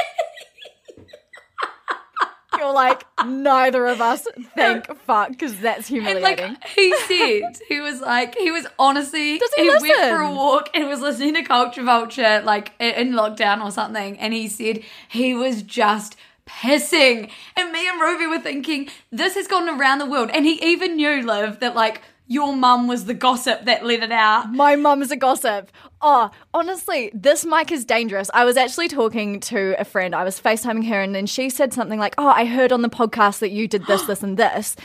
You're 2.63 2.74
like, 2.74 3.05
neither 3.25 3.86
of 3.88 4.00
us 4.01 4.25
think 4.55 4.86
fuck, 5.05 5.29
because 5.32 5.60
that's 5.60 5.89
And 5.89 6.03
humiliating. 6.03 6.48
like 6.50 6.67
he 6.67 6.96
said, 7.08 7.60
he 7.67 7.82
was 7.82 8.01
like, 8.01 8.36
he 8.38 8.51
was 8.51 8.65
honestly, 8.79 9.38
Does 9.38 9.53
he 9.55 9.70
went 9.70 9.84
for 10.10 10.22
a 10.22 10.32
walk 10.32 10.70
and 10.74 10.88
was 10.88 11.01
listening 11.01 11.34
to 11.36 11.43
Culture 11.43 11.84
Vulture, 11.84 12.41
like 12.43 12.72
in 12.79 12.93
in 12.96 13.13
lockdown 13.13 13.63
or 13.63 13.72
something, 13.72 14.17
and 14.20 14.34
he 14.34 14.48
said 14.48 14.82
he 15.10 15.34
was 15.34 15.62
just 15.62 16.15
pissing. 16.48 17.29
And 17.55 17.72
me 17.72 17.88
and 17.88 18.00
Ruby 18.01 18.27
were 18.27 18.39
thinking, 18.39 18.89
this 19.12 19.36
has 19.36 19.48
gone 19.48 19.70
around 19.70 20.00
the 20.00 20.05
world. 20.05 20.29
And 20.34 20.46
he 20.46 20.62
even 20.63 20.96
knew, 20.98 21.22
Liv, 21.25 21.60
that 21.62 21.75
like 21.75 22.01
your 22.27 22.56
mum 22.56 22.88
was 22.88 23.06
the 23.06 23.13
gossip 23.13 23.65
that 23.65 23.86
let 23.86 24.01
it 24.03 24.12
out. 24.12 24.51
My 24.51 24.75
mum's 24.75 25.12
a 25.12 25.15
gossip. 25.15 25.70
Oh, 26.01 26.32
honestly, 26.53 27.12
this 27.13 27.46
mic 27.46 27.72
is 27.72 27.86
dangerous. 27.86 28.30
I 28.34 28.46
was 28.46 28.58
actually 28.58 28.88
talking 28.88 29.39
to 29.42 29.75
a 29.80 29.84
friend. 29.84 30.15
I 30.15 30.24
was 30.24 30.39
FaceTiming 30.39 30.88
her, 30.88 31.01
and 31.01 31.13
then 31.13 31.25
she 31.25 31.50
said 31.50 31.74
something 31.74 32.00
like, 32.00 32.15
Oh, 32.18 32.27
I 32.30 32.46
heard 32.46 32.72
on 32.72 32.82
the 32.82 32.89
podcast 32.89 33.39
that 33.39 33.51
you 33.51 33.68
did 33.68 33.86
this, 33.88 34.03
this, 34.03 34.24
and 34.24 34.38
this. 34.38 34.75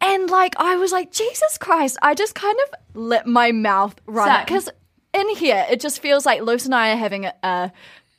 And 0.00 0.28
like, 0.30 0.54
I 0.58 0.76
was 0.76 0.92
like, 0.92 1.10
Jesus 1.12 1.56
Christ, 1.58 1.96
I 2.02 2.14
just 2.14 2.34
kind 2.34 2.56
of 2.68 2.74
let 2.94 3.26
my 3.26 3.50
mouth 3.52 3.94
run 4.06 4.44
Because 4.44 4.68
in 5.14 5.28
here, 5.36 5.66
it 5.70 5.80
just 5.80 6.00
feels 6.00 6.26
like 6.26 6.42
Luce 6.42 6.66
and 6.66 6.74
I 6.74 6.92
are 6.92 6.96
having 6.96 7.24
a, 7.24 7.32
a 7.42 7.72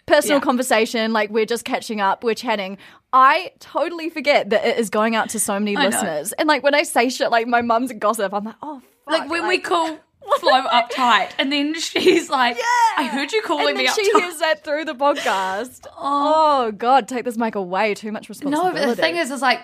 personal 0.08 0.38
Yeah. 0.38 0.44
conversation. 0.44 1.14
Like, 1.14 1.30
we're 1.30 1.46
just 1.46 1.66
catching 1.66 2.02
up, 2.02 2.24
we're 2.24 2.34
chatting. 2.34 2.78
I 3.14 3.52
totally 3.60 4.10
forget 4.10 4.50
that 4.50 4.66
it 4.66 4.78
is 4.78 4.90
going 4.90 5.16
out 5.16 5.30
to 5.30 5.40
so 5.40 5.60
many 5.60 5.76
I 5.78 5.84
know. 5.84 5.90
listeners. 5.90 6.34
And 6.34 6.48
like, 6.48 6.64
when 6.64 6.76
I 6.76 6.84
say 6.84 7.10
shit 7.10 7.32
like 7.32 7.48
my 7.48 7.62
mum's 7.62 7.92
a 7.92 7.94
gossip, 7.94 8.34
I'm 8.34 8.44
like, 8.44 8.56
Oh, 8.62 8.82
fuck. 9.06 9.20
Like 9.20 9.30
when 9.30 9.48
we 9.48 9.60
call 9.60 9.98
Flo 10.40 10.62
uptight, 10.64 11.30
and 11.40 11.50
then 11.54 11.74
she's 11.80 12.30
like, 12.30 12.58
yeah. 12.58 12.64
I 12.98 13.08
heard 13.10 13.32
you 13.32 13.42
calling 13.44 13.64
me. 13.64 13.70
and 13.70 13.78
then 13.80 13.86
me 13.86 13.92
she 14.04 14.12
uptight. 14.12 14.20
hears 14.22 14.38
that 14.40 14.64
through 14.66 14.84
the 14.86 14.94
podcast. 14.96 15.86
Oh, 16.00 16.66
oh. 16.68 16.72
God, 16.74 17.08
take 17.08 17.24
this 17.24 17.38
mic 17.38 17.56
away. 17.56 17.94
Too 17.94 18.12
much 18.12 18.28
responsibility. 18.28 18.78
No, 18.80 18.86
the 18.88 18.96
thing 18.96 19.16
is, 19.16 19.32
is 19.32 19.42
like, 19.42 19.62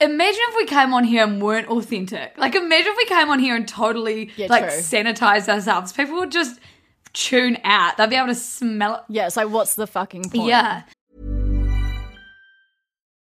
imagine 0.00 0.40
if 0.48 0.56
we 0.56 0.66
came 0.66 0.92
on 0.92 1.04
here 1.04 1.24
and 1.24 1.40
weren't 1.40 1.68
authentic. 1.68 2.36
Like, 2.36 2.54
imagine 2.54 2.92
if 2.92 2.96
we 2.98 3.06
came 3.06 3.30
on 3.30 3.38
here 3.38 3.56
and 3.56 3.66
totally 3.66 4.30
Yeah, 4.36 4.48
like 4.50 4.64
true. 4.68 4.78
sanitized 4.78 5.48
ourselves. 5.48 5.94
People 5.94 6.16
would 6.16 6.30
just 6.32 6.60
tune 7.14 7.56
out. 7.64 7.96
They'd 7.96 8.10
be 8.10 8.16
able 8.16 8.28
to 8.28 8.34
smell 8.34 8.96
it. 8.96 9.00
yeah, 9.08 9.26
it's 9.26 9.36
like, 9.38 9.48
what's 9.48 9.76
the 9.76 9.86
fucking 9.86 10.28
point? 10.28 10.48
Yeah. 10.48 10.82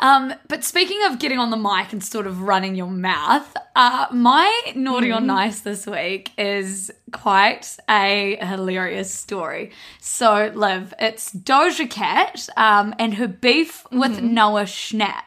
Um, 0.00 0.34
but 0.48 0.64
speaking 0.64 0.98
of 1.06 1.18
getting 1.18 1.38
on 1.38 1.50
the 1.50 1.56
mic 1.56 1.92
and 1.92 2.02
sort 2.02 2.26
of 2.26 2.42
running 2.42 2.74
your 2.74 2.90
mouth, 2.90 3.56
uh, 3.76 4.06
my 4.12 4.72
naughty 4.74 5.12
or 5.12 5.20
nice 5.20 5.60
this 5.60 5.86
week 5.86 6.30
is 6.36 6.90
quite 7.12 7.76
a 7.88 8.36
hilarious 8.44 9.12
story. 9.12 9.70
So, 10.00 10.50
Liv, 10.54 10.92
it's 10.98 11.32
Doja 11.32 11.88
Cat 11.88 12.48
um, 12.56 12.94
and 12.98 13.14
her 13.14 13.28
beef 13.28 13.86
with 13.92 14.20
Noah 14.20 14.64
Schnapp. 14.64 15.22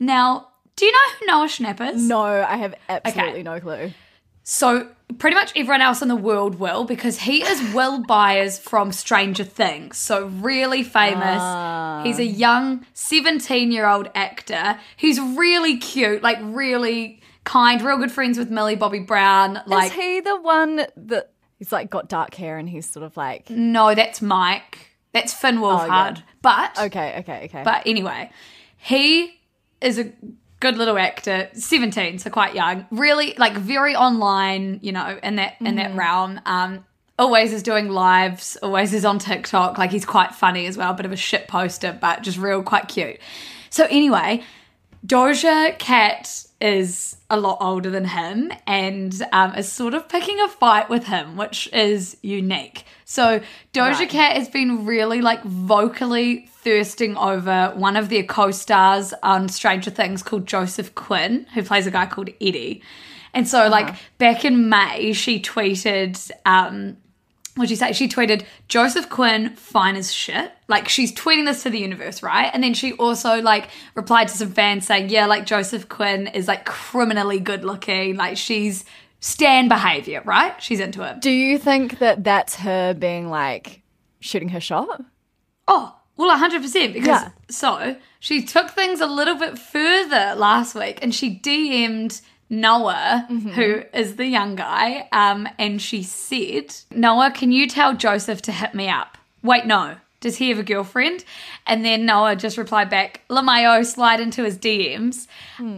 Now, 0.00 0.48
do 0.74 0.86
you 0.86 0.92
know 0.92 0.98
who 1.20 1.26
Noah 1.26 1.46
Schnapp 1.46 1.94
is? 1.94 2.02
No, 2.02 2.22
I 2.22 2.56
have 2.56 2.74
absolutely 2.88 3.32
Okay. 3.32 3.42
no 3.42 3.60
clue. 3.60 3.92
So 4.44 4.88
pretty 5.18 5.34
much 5.36 5.52
everyone 5.56 5.80
else 5.80 6.02
in 6.02 6.08
the 6.08 6.16
world 6.16 6.56
will 6.56 6.84
because 6.84 7.20
he 7.20 7.42
is 7.42 7.74
Will 7.74 8.02
Byers 8.02 8.58
from 8.58 8.92
Stranger 8.92 9.44
Things. 9.44 9.98
So 9.98 10.26
really 10.26 10.82
famous. 10.82 11.38
Ah. 11.40 12.02
He's 12.04 12.18
a 12.18 12.24
young 12.24 12.84
17-year-old 12.94 14.10
actor. 14.14 14.78
He's 14.96 15.20
really 15.20 15.76
cute, 15.78 16.22
like 16.22 16.38
really 16.40 17.20
kind, 17.44 17.80
real 17.82 17.98
good 17.98 18.12
friends 18.12 18.38
with 18.38 18.50
Millie 18.50 18.76
Bobby 18.76 19.00
Brown. 19.00 19.60
Like 19.66 19.92
is 19.92 19.98
he 19.98 20.20
the 20.20 20.40
one 20.40 20.86
that 20.96 21.32
he's 21.58 21.72
like 21.72 21.90
got 21.90 22.08
dark 22.08 22.34
hair 22.34 22.58
and 22.58 22.68
he's 22.68 22.88
sort 22.88 23.04
of 23.04 23.16
like 23.16 23.50
no, 23.50 23.94
that's 23.94 24.22
Mike. 24.22 24.90
That's 25.12 25.34
Finn 25.34 25.58
oh, 25.58 25.62
Wolfhard. 25.62 26.22
But 26.40 26.78
okay, 26.78 27.18
okay, 27.20 27.44
okay. 27.44 27.62
But 27.64 27.82
anyway, 27.86 28.30
he 28.78 29.38
is 29.80 29.98
a 29.98 30.12
good 30.62 30.78
little 30.78 30.96
actor, 30.96 31.50
17, 31.54 32.20
so 32.20 32.30
quite 32.30 32.54
young. 32.54 32.86
Really 32.92 33.34
like 33.36 33.54
very 33.54 33.96
online, 33.96 34.78
you 34.80 34.92
know, 34.92 35.18
in 35.22 35.36
that 35.36 35.56
in 35.60 35.74
that 35.74 35.94
realm. 35.96 36.40
Um 36.46 36.84
always 37.18 37.52
is 37.52 37.62
doing 37.62 37.88
lives, 37.88 38.56
always 38.62 38.94
is 38.94 39.04
on 39.04 39.18
TikTok. 39.18 39.76
Like 39.76 39.90
he's 39.90 40.06
quite 40.06 40.34
funny 40.34 40.66
as 40.66 40.78
well, 40.78 40.94
bit 40.94 41.04
of 41.04 41.12
a 41.12 41.16
shit 41.16 41.48
poster, 41.48 41.96
but 42.00 42.22
just 42.22 42.38
real 42.38 42.62
quite 42.62 42.88
cute. 42.88 43.18
So 43.70 43.86
anyway, 43.90 44.44
Doja 45.04 45.76
Cat 45.78 46.46
is 46.62 47.16
a 47.28 47.38
lot 47.38 47.58
older 47.60 47.90
than 47.90 48.04
him 48.04 48.52
and 48.66 49.20
um, 49.32 49.54
is 49.56 49.70
sort 49.70 49.94
of 49.94 50.08
picking 50.08 50.40
a 50.40 50.48
fight 50.48 50.88
with 50.88 51.04
him, 51.04 51.36
which 51.36 51.68
is 51.72 52.16
unique. 52.22 52.84
So 53.04 53.42
Doja 53.74 54.08
Cat 54.08 54.36
has 54.36 54.48
been 54.48 54.86
really 54.86 55.20
like 55.20 55.42
vocally 55.42 56.46
thirsting 56.46 57.16
over 57.16 57.72
one 57.74 57.96
of 57.96 58.08
their 58.08 58.22
co-stars 58.22 59.12
on 59.22 59.48
Stranger 59.48 59.90
Things 59.90 60.22
called 60.22 60.46
Joseph 60.46 60.94
Quinn, 60.94 61.46
who 61.52 61.62
plays 61.62 61.86
a 61.86 61.90
guy 61.90 62.06
called 62.06 62.30
Eddie. 62.40 62.82
And 63.34 63.48
so 63.48 63.68
like 63.68 63.94
back 64.18 64.44
in 64.44 64.68
May, 64.68 65.12
she 65.12 65.40
tweeted 65.40 66.30
um, 66.46 66.96
what'd 67.56 67.70
you 67.70 67.76
say? 67.76 67.92
She 67.92 68.08
tweeted, 68.08 68.44
Joseph 68.68 69.08
Quinn, 69.10 69.50
fine 69.56 69.96
as 69.96 70.12
shit. 70.12 70.52
Like, 70.68 70.88
she's 70.88 71.12
tweeting 71.12 71.44
this 71.46 71.62
to 71.64 71.70
the 71.70 71.78
universe, 71.78 72.22
right? 72.22 72.50
And 72.52 72.62
then 72.62 72.74
she 72.74 72.92
also, 72.94 73.40
like, 73.42 73.68
replied 73.94 74.28
to 74.28 74.36
some 74.36 74.52
fans 74.52 74.86
saying, 74.86 75.10
yeah, 75.10 75.26
like, 75.26 75.44
Joseph 75.46 75.88
Quinn 75.88 76.26
is, 76.28 76.48
like, 76.48 76.64
criminally 76.64 77.38
good 77.40 77.64
looking. 77.64 78.16
Like, 78.16 78.36
she's 78.36 78.84
stan 79.20 79.68
behavior, 79.68 80.22
right? 80.24 80.60
She's 80.62 80.80
into 80.80 81.02
it. 81.08 81.20
Do 81.20 81.30
you 81.30 81.58
think 81.58 81.98
that 82.00 82.24
that's 82.24 82.56
her 82.56 82.92
being 82.94 83.28
like 83.30 83.82
shooting 84.18 84.48
her 84.48 84.60
shot? 84.60 85.00
Oh, 85.68 85.94
well, 86.16 86.36
100% 86.36 86.92
because 86.92 87.06
Yeah. 87.06 87.28
so 87.48 87.96
she 88.18 88.42
took 88.42 88.70
things 88.70 89.00
a 89.00 89.06
little 89.06 89.36
bit 89.36 89.58
further 89.58 90.34
last 90.36 90.74
week 90.74 90.98
and 91.02 91.14
she 91.14 91.30
DM'd 91.38 92.20
Noah, 92.52 93.26
who 93.54 93.82
is 93.94 94.16
the 94.16 94.26
young 94.26 94.56
guy, 94.56 95.08
um, 95.10 95.48
and 95.58 95.80
she 95.80 96.02
said, 96.02 96.74
Noah, 96.90 97.30
can 97.30 97.50
you 97.50 97.66
tell 97.66 97.96
Joseph 97.96 98.42
to 98.42 98.52
hit 98.52 98.74
me 98.74 98.90
up? 98.90 99.16
Wait, 99.42 99.64
no. 99.64 99.96
Does 100.20 100.36
he 100.36 100.50
have 100.50 100.58
a 100.58 100.62
girlfriend? 100.62 101.24
And 101.66 101.82
then 101.82 102.04
Noah 102.04 102.36
just 102.36 102.58
replied 102.58 102.90
back, 102.90 103.22
LaMayo, 103.28 103.84
slide 103.86 104.20
into 104.20 104.44
his 104.44 104.58
DMs. 104.58 105.26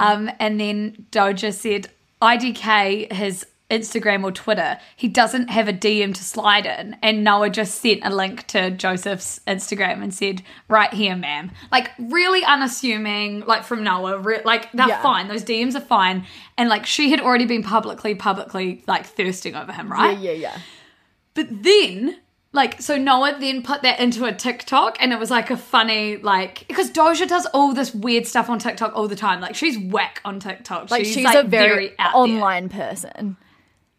Um, 0.00 0.30
and 0.40 0.60
then 0.60 1.06
Doja 1.12 1.52
said, 1.54 1.88
IDK 2.20 3.10
his 3.12 3.46
Instagram 3.70 4.22
or 4.24 4.30
Twitter, 4.30 4.78
he 4.94 5.08
doesn't 5.08 5.48
have 5.48 5.68
a 5.68 5.72
DM 5.72 6.14
to 6.14 6.22
slide 6.22 6.66
in. 6.66 6.96
And 7.02 7.24
Noah 7.24 7.48
just 7.50 7.80
sent 7.80 8.00
a 8.04 8.10
link 8.14 8.46
to 8.48 8.70
Joseph's 8.70 9.40
Instagram 9.46 10.02
and 10.02 10.12
said, 10.14 10.42
right 10.68 10.92
here, 10.92 11.16
ma'am. 11.16 11.50
Like, 11.72 11.90
really 11.98 12.44
unassuming, 12.44 13.40
like 13.46 13.64
from 13.64 13.82
Noah. 13.82 14.18
Re- 14.18 14.42
like, 14.44 14.70
they're 14.72 14.88
Yeah. 14.88 15.02
fine. 15.02 15.28
Those 15.28 15.44
DMs 15.44 15.74
are 15.74 15.80
fine. 15.80 16.26
And 16.58 16.68
like, 16.68 16.84
she 16.86 17.10
had 17.10 17.20
already 17.20 17.46
been 17.46 17.62
publicly, 17.62 18.14
publicly, 18.14 18.84
like, 18.86 19.06
thirsting 19.06 19.54
over 19.54 19.72
him, 19.72 19.90
right? 19.90 20.18
Yeah, 20.18 20.32
yeah, 20.32 20.36
yeah. 20.54 20.58
But 21.32 21.46
then, 21.64 22.18
like, 22.52 22.80
so 22.80 22.96
Noah 22.96 23.36
then 23.40 23.62
put 23.62 23.82
that 23.82 23.98
into 23.98 24.24
a 24.26 24.32
TikTok 24.32 24.98
and 25.00 25.12
it 25.12 25.18
was 25.18 25.30
like 25.30 25.50
a 25.50 25.56
funny, 25.56 26.18
like, 26.18 26.66
because 26.68 26.90
Doja 26.90 27.26
does 27.26 27.46
all 27.46 27.72
this 27.72 27.92
weird 27.94 28.26
stuff 28.26 28.48
on 28.48 28.58
TikTok 28.58 28.94
all 28.94 29.08
the 29.08 29.16
time. 29.16 29.40
Like, 29.40 29.56
she's 29.56 29.76
whack 29.78 30.20
on 30.24 30.38
TikTok. 30.38 30.90
Like 30.90 31.04
she's, 31.06 31.24
like, 31.24 31.34
a 31.34 31.48
very, 31.48 31.92
out 31.98 32.12
there. 32.12 32.14
online 32.14 32.68
person. 32.68 33.36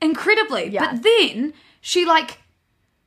Incredibly. 0.01 0.69
Yeah. 0.69 0.91
But 0.91 1.03
then 1.03 1.53
she, 1.81 2.05
like, 2.05 2.39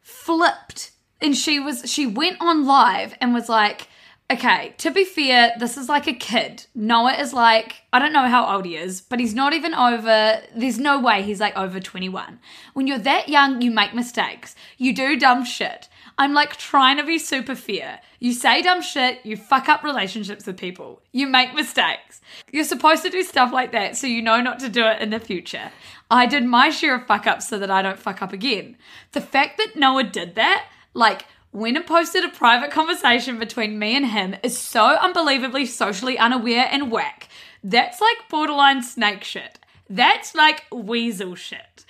flipped 0.00 0.92
and 1.20 1.36
she 1.36 1.58
was, 1.58 1.90
she 1.90 2.06
went 2.06 2.36
on 2.40 2.66
live 2.66 3.14
and 3.20 3.34
was 3.34 3.48
like, 3.48 3.88
okay, 4.30 4.74
to 4.78 4.90
be 4.90 5.04
fair, 5.04 5.52
this 5.58 5.76
is 5.76 5.88
like 5.88 6.06
a 6.06 6.12
kid. 6.12 6.66
Noah 6.74 7.14
is 7.14 7.32
like, 7.32 7.82
I 7.92 7.98
don't 7.98 8.12
know 8.12 8.28
how 8.28 8.54
old 8.54 8.66
he 8.66 8.76
is, 8.76 9.00
but 9.00 9.20
he's 9.20 9.34
not 9.34 9.54
even 9.54 9.74
over, 9.74 10.42
there's 10.54 10.78
no 10.78 11.00
way 11.00 11.22
he's 11.22 11.40
like 11.40 11.56
over 11.56 11.80
21. 11.80 12.38
When 12.74 12.86
you're 12.86 12.98
that 12.98 13.28
young, 13.28 13.62
you 13.62 13.70
make 13.70 13.94
mistakes. 13.94 14.54
You 14.76 14.94
do 14.94 15.18
dumb 15.18 15.44
shit. 15.44 15.88
I'm 16.18 16.34
like 16.34 16.56
trying 16.56 16.98
to 16.98 17.04
be 17.04 17.18
super 17.18 17.54
fair. 17.54 18.00
You 18.18 18.32
say 18.32 18.62
dumb 18.62 18.82
shit, 18.82 19.24
you 19.24 19.36
fuck 19.36 19.68
up 19.68 19.84
relationships 19.84 20.46
with 20.46 20.56
people, 20.56 21.02
you 21.12 21.26
make 21.26 21.54
mistakes. 21.54 22.20
You're 22.50 22.64
supposed 22.64 23.02
to 23.04 23.10
do 23.10 23.22
stuff 23.22 23.52
like 23.52 23.72
that 23.72 23.96
so 23.96 24.06
you 24.06 24.22
know 24.22 24.40
not 24.40 24.58
to 24.60 24.68
do 24.68 24.84
it 24.84 25.00
in 25.00 25.10
the 25.10 25.20
future. 25.20 25.70
I 26.10 26.26
did 26.26 26.44
my 26.44 26.70
share 26.70 26.96
of 26.96 27.06
fuck 27.06 27.26
ups 27.26 27.48
so 27.48 27.58
that 27.58 27.70
I 27.70 27.82
don't 27.82 27.98
fuck 27.98 28.20
up 28.20 28.32
again. 28.32 28.76
The 29.12 29.20
fact 29.20 29.58
that 29.58 29.76
Noah 29.76 30.04
did 30.04 30.34
that, 30.34 30.66
like, 30.94 31.26
when 31.50 31.76
and 31.76 31.86
posted 31.86 32.24
a 32.24 32.28
private 32.28 32.70
conversation 32.70 33.38
between 33.38 33.78
me 33.78 33.96
and 33.96 34.06
him 34.06 34.36
is 34.42 34.58
so 34.58 34.96
unbelievably 34.96 35.66
socially 35.66 36.18
unaware 36.18 36.68
and 36.70 36.90
whack. 36.90 37.28
That's 37.62 38.00
like 38.00 38.16
borderline 38.28 38.82
snake 38.82 39.24
shit. 39.24 39.58
That's 39.88 40.34
like 40.34 40.64
weasel 40.72 41.34
shit. 41.34 41.84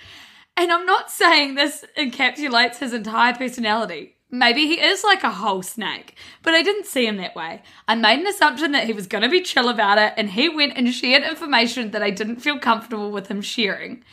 And 0.55 0.71
I'm 0.71 0.85
not 0.85 1.11
saying 1.11 1.55
this 1.55 1.85
encapsulates 1.97 2.77
his 2.77 2.93
entire 2.93 3.33
personality. 3.33 4.15
Maybe 4.31 4.67
he 4.67 4.79
is 4.79 5.03
like 5.03 5.23
a 5.23 5.31
whole 5.31 5.61
snake, 5.61 6.15
but 6.43 6.53
I 6.53 6.61
didn't 6.61 6.85
see 6.85 7.05
him 7.05 7.17
that 7.17 7.35
way. 7.35 7.61
I 7.87 7.95
made 7.95 8.19
an 8.19 8.27
assumption 8.27 8.71
that 8.71 8.85
he 8.85 8.93
was 8.93 9.07
going 9.07 9.23
to 9.23 9.29
be 9.29 9.41
chill 9.41 9.69
about 9.69 9.97
it, 9.97 10.13
and 10.17 10.29
he 10.29 10.49
went 10.49 10.77
and 10.77 10.93
shared 10.93 11.23
information 11.23 11.91
that 11.91 12.03
I 12.03 12.09
didn't 12.09 12.37
feel 12.37 12.59
comfortable 12.59 13.11
with 13.11 13.27
him 13.27 13.41
sharing. 13.41 14.03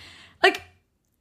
Like, 0.43 0.63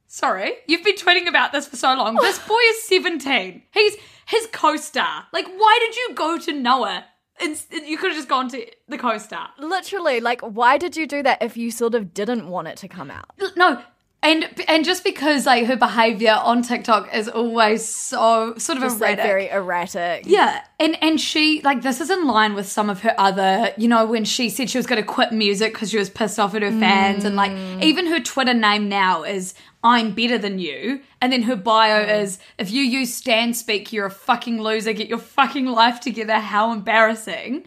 sorry, 0.06 0.54
you've 0.66 0.84
been 0.84 0.96
tweeting 0.96 1.28
about 1.28 1.52
this 1.52 1.66
for 1.66 1.76
so 1.76 1.94
long. 1.94 2.16
This 2.20 2.38
boy 2.46 2.60
is 2.70 2.82
17. 2.84 3.62
He's 3.72 3.96
his 4.26 4.48
co 4.52 4.76
star. 4.76 5.26
Like, 5.32 5.46
why 5.46 5.78
did 5.80 5.96
you 5.96 6.14
go 6.14 6.38
to 6.38 6.52
Noah? 6.52 7.04
And 7.38 7.62
you 7.70 7.98
could 7.98 8.12
have 8.12 8.16
just 8.16 8.30
gone 8.30 8.48
to 8.48 8.66
the 8.88 8.96
co 8.96 9.18
star. 9.18 9.50
Literally, 9.58 10.20
like, 10.20 10.40
why 10.40 10.78
did 10.78 10.96
you 10.96 11.06
do 11.06 11.22
that 11.22 11.42
if 11.42 11.56
you 11.56 11.70
sort 11.70 11.94
of 11.94 12.14
didn't 12.14 12.48
want 12.48 12.68
it 12.68 12.78
to 12.78 12.88
come 12.88 13.10
out? 13.10 13.30
No, 13.56 13.82
and 14.26 14.64
and 14.66 14.84
just 14.84 15.04
because 15.04 15.46
like 15.46 15.66
her 15.66 15.76
behavior 15.76 16.32
on 16.42 16.62
TikTok 16.62 17.14
is 17.14 17.28
always 17.28 17.88
so 17.88 18.56
sort 18.56 18.78
of 18.78 18.82
Just 18.82 19.00
like 19.00 19.18
erratic. 19.18 19.24
very 19.24 19.48
erratic. 19.48 20.24
yeah, 20.26 20.64
and 20.80 21.00
and 21.02 21.20
she 21.20 21.60
like 21.62 21.82
this 21.82 22.00
is 22.00 22.10
in 22.10 22.26
line 22.26 22.54
with 22.54 22.66
some 22.66 22.90
of 22.90 23.02
her 23.02 23.14
other, 23.18 23.72
you 23.76 23.86
know, 23.86 24.04
when 24.04 24.24
she 24.24 24.48
said 24.48 24.68
she 24.68 24.78
was 24.78 24.86
going 24.86 25.00
to 25.00 25.06
quit 25.06 25.32
music 25.32 25.72
because 25.72 25.90
she 25.90 25.98
was 25.98 26.10
pissed 26.10 26.40
off 26.40 26.54
at 26.54 26.62
her 26.62 26.72
fans, 26.72 27.24
and 27.24 27.36
like 27.36 27.52
mm. 27.52 27.82
even 27.82 28.06
her 28.06 28.18
Twitter 28.18 28.54
name 28.54 28.88
now 28.88 29.22
is 29.22 29.54
"I'm 29.84 30.12
better 30.12 30.38
than 30.38 30.58
you," 30.58 31.00
and 31.20 31.32
then 31.32 31.42
her 31.42 31.56
bio 31.56 32.04
mm. 32.04 32.22
is 32.22 32.40
"If 32.58 32.72
you 32.72 32.82
use 32.82 33.14
stan 33.14 33.54
Speak, 33.54 33.92
you're 33.92 34.06
a 34.06 34.10
fucking 34.10 34.60
loser. 34.60 34.92
Get 34.92 35.08
your 35.08 35.18
fucking 35.18 35.66
life 35.66 36.00
together. 36.00 36.40
How 36.40 36.72
embarrassing!" 36.72 37.64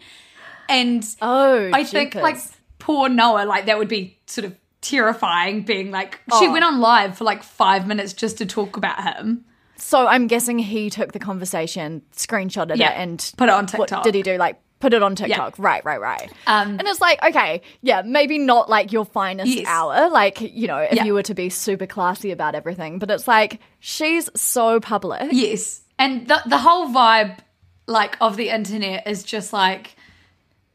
And 0.68 1.04
Oh, 1.22 1.70
I 1.72 1.84
think 1.84 2.14
like 2.14 2.36
poor 2.78 3.08
Noah, 3.08 3.46
like 3.46 3.66
that 3.66 3.78
would 3.78 3.88
be 3.88 4.18
sort 4.26 4.44
of 4.44 4.59
terrifying. 4.90 5.62
Being 5.62 5.90
like, 5.90 6.20
she 6.38 6.46
Oh. 6.46 6.52
went 6.52 6.64
on 6.64 6.80
live 6.80 7.16
for 7.18 7.24
like 7.24 7.42
five 7.42 7.86
minutes 7.86 8.12
just 8.12 8.38
to 8.38 8.46
talk 8.46 8.76
about 8.76 9.02
him. 9.02 9.44
So 9.76 10.06
I'm 10.06 10.26
guessing 10.26 10.58
he 10.58 10.90
took 10.90 11.12
the 11.12 11.18
conversation, 11.18 12.02
screenshotted 12.14 12.76
Yeah, 12.76 12.90
it, 12.92 13.02
and 13.02 13.32
put 13.38 13.48
it 13.48 13.52
on 13.52 13.64
What 13.66 13.88
TikTok. 13.88 14.02
did 14.04 14.14
he 14.14 14.22
do? 14.22 14.36
Like 14.36 14.56
put 14.78 14.92
it 14.94 15.02
on 15.02 15.14
TikTok. 15.14 15.54
Right, 15.58 15.84
right, 15.84 16.00
right. 16.00 16.30
Um, 16.46 16.78
and 16.78 16.82
it's 16.88 17.00
like, 17.02 17.22
okay, 17.22 17.60
yeah, 17.82 18.02
maybe 18.02 18.38
not 18.38 18.68
like 18.70 18.92
your 18.92 19.04
finest 19.04 19.52
Yes. 19.52 19.66
hour, 19.66 20.08
like 20.10 20.40
you 20.40 20.66
know, 20.66 20.78
if 20.78 20.94
Yeah. 20.94 21.04
you 21.04 21.14
were 21.14 21.22
to 21.22 21.34
be 21.34 21.48
super 21.50 21.86
classy 21.86 22.30
about 22.30 22.54
everything. 22.54 22.98
But 22.98 23.10
it's 23.10 23.26
like 23.28 23.60
she's 23.78 24.28
so 24.34 24.80
public. 24.80 25.28
Yes, 25.32 25.82
and 25.98 26.26
the 26.28 26.42
the 26.46 26.58
whole 26.58 26.88
vibe, 26.88 27.38
like 27.86 28.16
of 28.20 28.36
the 28.36 28.48
internet, 28.50 29.06
is 29.06 29.22
just 29.22 29.52
like, 29.52 29.96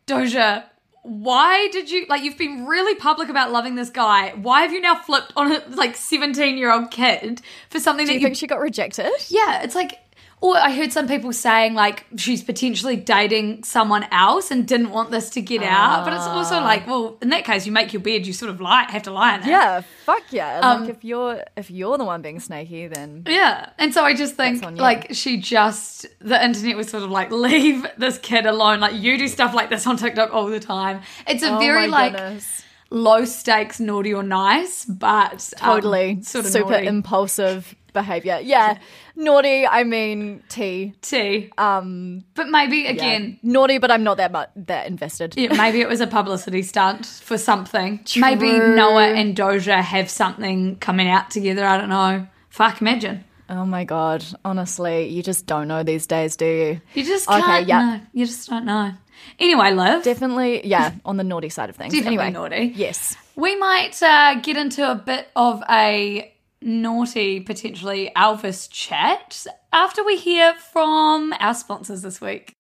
Doja. 0.08 0.64
Why 1.06 1.68
did 1.68 1.92
you 1.92 2.08
like? 2.10 2.24
You've 2.24 2.38
been 2.38 2.66
really 2.66 2.96
public 2.96 3.30
about 3.30 3.52
loving 3.52 3.76
this 3.76 3.92
guy. 3.92 4.32
Why 4.32 4.64
have 4.64 4.74
you 4.74 4.82
now 4.82 4.96
flipped 4.96 5.34
on 5.36 5.52
a 5.52 5.64
like 5.70 5.96
seventeen 5.96 6.58
year 6.58 6.74
old 6.74 6.90
kid 6.90 7.42
for 7.70 7.80
something 7.80 8.08
Do 8.08 8.14
that 8.14 8.20
you 8.20 8.26
think 8.26 8.36
she 8.36 8.48
got 8.48 8.60
rejected? 8.60 9.12
Yeah, 9.30 9.62
it's 9.62 9.76
like, 9.76 10.00
or 10.46 10.58
I 10.58 10.72
heard 10.72 10.92
some 10.94 11.08
people 11.08 11.34
saying 11.34 11.74
like 11.74 12.06
she's 12.18 12.44
potentially 12.44 12.96
dating 12.96 13.64
someone 13.64 14.04
else 14.12 14.52
and 14.52 14.68
didn't 14.68 14.92
want 14.92 15.12
this 15.12 15.30
to 15.32 15.42
get 15.42 15.64
out. 15.64 16.06
But 16.06 16.14
it's 16.14 16.28
also 16.28 16.60
like, 16.60 16.86
well, 16.88 17.18
in 17.22 17.30
that 17.30 17.46
case, 17.46 17.66
you 17.66 17.72
make 17.72 17.94
your 17.94 18.02
bed, 18.02 18.28
you 18.28 18.34
sort 18.34 18.50
of 18.52 18.62
lie, 18.62 18.84
have 18.90 19.04
to 19.04 19.12
lie 19.12 19.36
in 19.36 19.42
it. 19.42 19.48
Yeah, 19.48 19.82
fuck 20.06 20.22
yeah. 20.32 20.60
Um, 20.60 20.82
like 20.82 20.90
if 20.90 21.04
you're 21.04 21.44
if 21.58 21.72
you're 21.72 21.98
the 21.98 22.06
one 22.06 22.22
being 22.22 22.40
snaky, 22.40 22.88
then 22.88 23.24
Yeah. 23.28 23.70
And 23.80 23.94
so 23.94 24.04
I 24.04 24.14
just 24.14 24.36
think 24.36 24.58
That's 24.58 24.68
on 24.68 24.76
you. 24.76 24.82
like 24.82 25.08
she 25.14 25.38
just 25.38 26.06
the 26.20 26.44
internet 26.44 26.76
was 26.78 26.90
sort 26.90 27.04
of 27.04 27.10
like 27.12 27.32
leave 27.48 27.86
this 27.98 28.18
kid 28.20 28.46
alone. 28.46 28.80
Like 28.80 28.94
you 28.96 29.18
do 29.18 29.28
stuff 29.28 29.54
like 29.54 29.70
this 29.70 29.88
on 29.88 29.98
TikTok 29.98 30.34
all 30.34 30.48
the 30.48 30.60
time. 30.60 31.02
It's 31.28 31.44
a 31.44 31.56
oh 31.56 31.60
very 31.60 31.88
like 31.88 32.14
goodness. 32.14 32.64
low 32.92 33.26
stakes 33.26 33.80
naughty 33.80 34.14
or 34.14 34.24
nice, 34.24 34.86
but 34.86 35.52
um, 35.62 35.72
totally 35.82 36.22
sort 36.22 36.46
of 36.46 36.52
super 36.52 36.72
naughty. 36.72 36.88
impulsive 36.88 37.76
behavior. 37.96 38.40
Yeah, 38.44 38.78
naughty. 39.16 39.66
I 39.66 39.84
mean, 39.84 40.44
T. 40.50 40.94
T. 41.02 41.50
Um 41.58 42.24
but 42.36 42.48
maybe 42.50 42.78
Yeah. 42.80 42.92
again 42.92 43.40
naughty, 43.42 43.80
but 43.80 43.90
I'm 43.90 44.04
not 44.04 44.18
that 44.18 44.32
much 44.32 44.50
that 44.68 44.86
invested. 44.88 45.34
Yeah, 45.36 45.54
maybe 45.58 45.82
it 45.82 45.90
was 45.90 46.02
a 46.02 46.08
publicity 46.08 46.62
stunt 46.62 47.06
for 47.08 47.38
something. 47.40 48.02
Maybe 48.18 48.52
Noah 48.60 49.08
and 49.20 49.36
Doja 49.36 49.82
have 49.82 50.10
something 50.10 50.76
coming 50.78 51.10
out 51.10 51.32
together. 51.32 51.66
I 51.66 51.78
don't 51.80 51.90
know. 51.90 52.28
Fuck, 52.50 52.82
imagine. 52.82 53.24
Oh 53.50 53.66
my 53.66 53.84
god, 53.84 54.26
honestly, 54.44 55.08
you 55.10 55.22
just 55.22 55.46
don't 55.46 55.68
know 55.68 55.84
these 55.84 56.08
days, 56.08 56.36
do 56.36 56.46
you? 56.46 56.82
You 56.96 57.04
just 57.04 57.28
Okay, 57.30 57.42
can't 57.42 57.68
yeah. 57.68 57.80
know. 57.80 58.02
You 58.14 58.26
just 58.26 58.50
don't 58.50 58.66
know. 58.66 58.92
Anyway, 59.40 59.72
love. 59.72 60.04
Definitely, 60.04 60.66
yeah, 60.68 60.94
on 61.06 61.18
the 61.18 61.24
naughty 61.24 61.50
side 61.50 61.70
of 61.70 61.76
things. 61.76 61.94
Definitely 61.94 62.18
anyway, 62.18 62.32
naughty. 62.32 62.74
Yes. 62.76 63.16
we 63.36 63.56
might 63.56 64.02
uh, 64.02 64.36
get 64.42 64.58
into 64.58 64.90
a 64.90 64.96
bit 64.96 65.28
of 65.36 65.62
a 65.70 66.34
naughty, 66.62 67.40
potentially 67.40 68.12
Elvis 68.16 68.70
chat 68.70 69.46
after 69.72 70.04
we 70.04 70.18
hear 70.18 70.54
from 70.56 71.34
our 71.40 71.54
sponsors 71.54 72.02
this 72.02 72.20
week. 72.22 72.54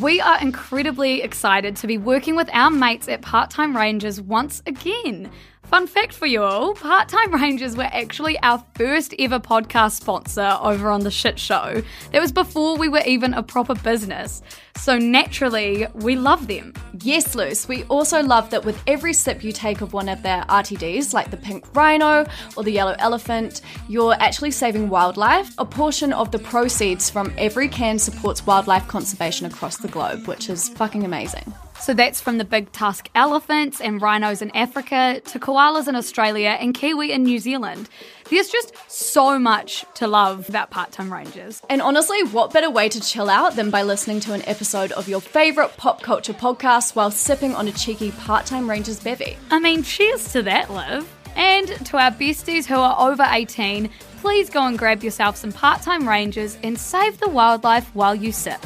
We 0.00 0.20
are 0.20 0.40
incredibly 0.40 1.22
excited 1.22 1.76
to 1.76 1.86
be 1.86 1.98
working 1.98 2.34
with 2.34 2.50
our 2.52 2.70
mates 2.70 3.08
at 3.08 3.22
Part 3.22 3.50
Time 3.50 3.76
Rangers 3.76 4.20
once 4.20 4.60
again. 4.66 5.30
Fun 5.74 5.88
fact 5.88 6.12
for 6.12 6.26
you 6.26 6.40
all 6.40 6.72
Part 6.72 7.08
Time 7.08 7.34
Rangers 7.34 7.76
were 7.76 7.82
actually 7.82 8.38
our 8.44 8.64
first 8.76 9.12
ever 9.18 9.40
podcast 9.40 9.96
sponsor 9.96 10.56
over 10.60 10.88
on 10.88 11.00
The 11.00 11.10
Shit 11.10 11.36
Show. 11.36 11.82
That 12.12 12.22
was 12.22 12.30
before 12.30 12.76
we 12.76 12.88
were 12.88 13.02
even 13.04 13.34
a 13.34 13.42
proper 13.42 13.74
business. 13.74 14.40
So 14.76 14.98
naturally, 14.98 15.88
we 15.94 16.14
love 16.14 16.46
them. 16.46 16.74
Yes, 17.00 17.34
Luce. 17.34 17.66
We 17.66 17.82
also 17.86 18.22
love 18.22 18.50
that 18.50 18.64
with 18.64 18.80
every 18.86 19.12
sip 19.12 19.42
you 19.42 19.50
take 19.50 19.80
of 19.80 19.92
one 19.92 20.08
of 20.08 20.22
their 20.22 20.42
RTDs, 20.42 21.12
like 21.12 21.32
the 21.32 21.36
pink 21.36 21.64
rhino 21.74 22.24
or 22.56 22.62
the 22.62 22.70
yellow 22.70 22.94
elephant, 23.00 23.62
you're 23.88 24.14
actually 24.20 24.52
saving 24.52 24.88
wildlife. 24.88 25.52
A 25.58 25.64
portion 25.64 26.12
of 26.12 26.30
the 26.30 26.38
proceeds 26.38 27.10
from 27.10 27.34
every 27.36 27.66
can 27.66 27.98
supports 27.98 28.46
wildlife 28.46 28.86
conservation 28.86 29.44
across 29.46 29.78
the 29.78 29.88
globe, 29.88 30.28
which 30.28 30.48
is 30.48 30.68
fucking 30.68 31.02
amazing. 31.02 31.52
So 31.84 31.92
that's 31.92 32.18
from 32.18 32.38
the 32.38 32.46
big 32.46 32.72
tusk 32.72 33.10
elephants 33.14 33.78
and 33.78 34.00
rhinos 34.00 34.40
in 34.40 34.50
Africa 34.56 35.20
to 35.26 35.38
koalas 35.38 35.86
in 35.86 35.94
Australia 35.94 36.56
and 36.58 36.72
kiwi 36.72 37.12
in 37.12 37.24
New 37.24 37.38
Zealand. 37.38 37.90
There's 38.30 38.48
just 38.48 38.74
so 38.88 39.38
much 39.38 39.84
to 39.96 40.06
love 40.06 40.48
about 40.48 40.70
part 40.70 40.92
time 40.92 41.12
rangers. 41.12 41.60
And 41.68 41.82
honestly, 41.82 42.24
what 42.24 42.54
better 42.54 42.70
way 42.70 42.88
to 42.88 43.02
chill 43.02 43.28
out 43.28 43.56
than 43.56 43.68
by 43.68 43.82
listening 43.82 44.20
to 44.20 44.32
an 44.32 44.40
episode 44.46 44.92
of 44.92 45.10
your 45.10 45.20
favourite 45.20 45.76
pop 45.76 46.00
culture 46.00 46.32
podcast 46.32 46.96
while 46.96 47.10
sipping 47.10 47.54
on 47.54 47.68
a 47.68 47.72
cheeky 47.72 48.12
part 48.12 48.46
time 48.46 48.70
Rangers 48.70 49.00
bevvy? 49.00 49.36
I 49.50 49.58
mean, 49.58 49.82
cheers 49.82 50.32
to 50.32 50.42
that, 50.44 50.70
Liv. 50.70 51.06
And 51.36 51.68
to 51.84 51.98
our 51.98 52.12
besties 52.12 52.64
who 52.64 52.76
are 52.76 52.96
over 52.98 53.26
18, 53.30 53.90
please 54.22 54.48
go 54.48 54.64
and 54.64 54.78
grab 54.78 55.04
yourself 55.04 55.36
some 55.36 55.52
part 55.52 55.82
time 55.82 56.08
rangers 56.08 56.56
and 56.62 56.78
save 56.78 57.20
the 57.20 57.28
wildlife 57.28 57.94
while 57.94 58.14
you 58.14 58.32
sip. 58.32 58.64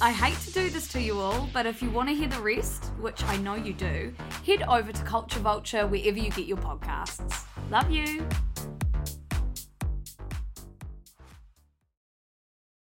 I 0.00 0.12
hate 0.12 0.38
to 0.46 0.52
do 0.52 0.70
this 0.70 0.86
to 0.92 1.02
you 1.02 1.18
all, 1.18 1.48
but 1.52 1.66
if 1.66 1.82
you 1.82 1.90
want 1.90 2.08
to 2.08 2.14
hear 2.14 2.28
the 2.28 2.40
rest, 2.40 2.92
which 3.00 3.20
I 3.24 3.36
know 3.38 3.56
you 3.56 3.72
do, 3.72 4.14
head 4.46 4.62
over 4.62 4.92
to 4.92 5.02
Culture 5.02 5.40
Vulture 5.40 5.88
wherever 5.88 6.16
you 6.16 6.30
get 6.30 6.46
your 6.46 6.58
podcasts. 6.58 7.42
Love 7.68 7.90
you. 7.90 8.24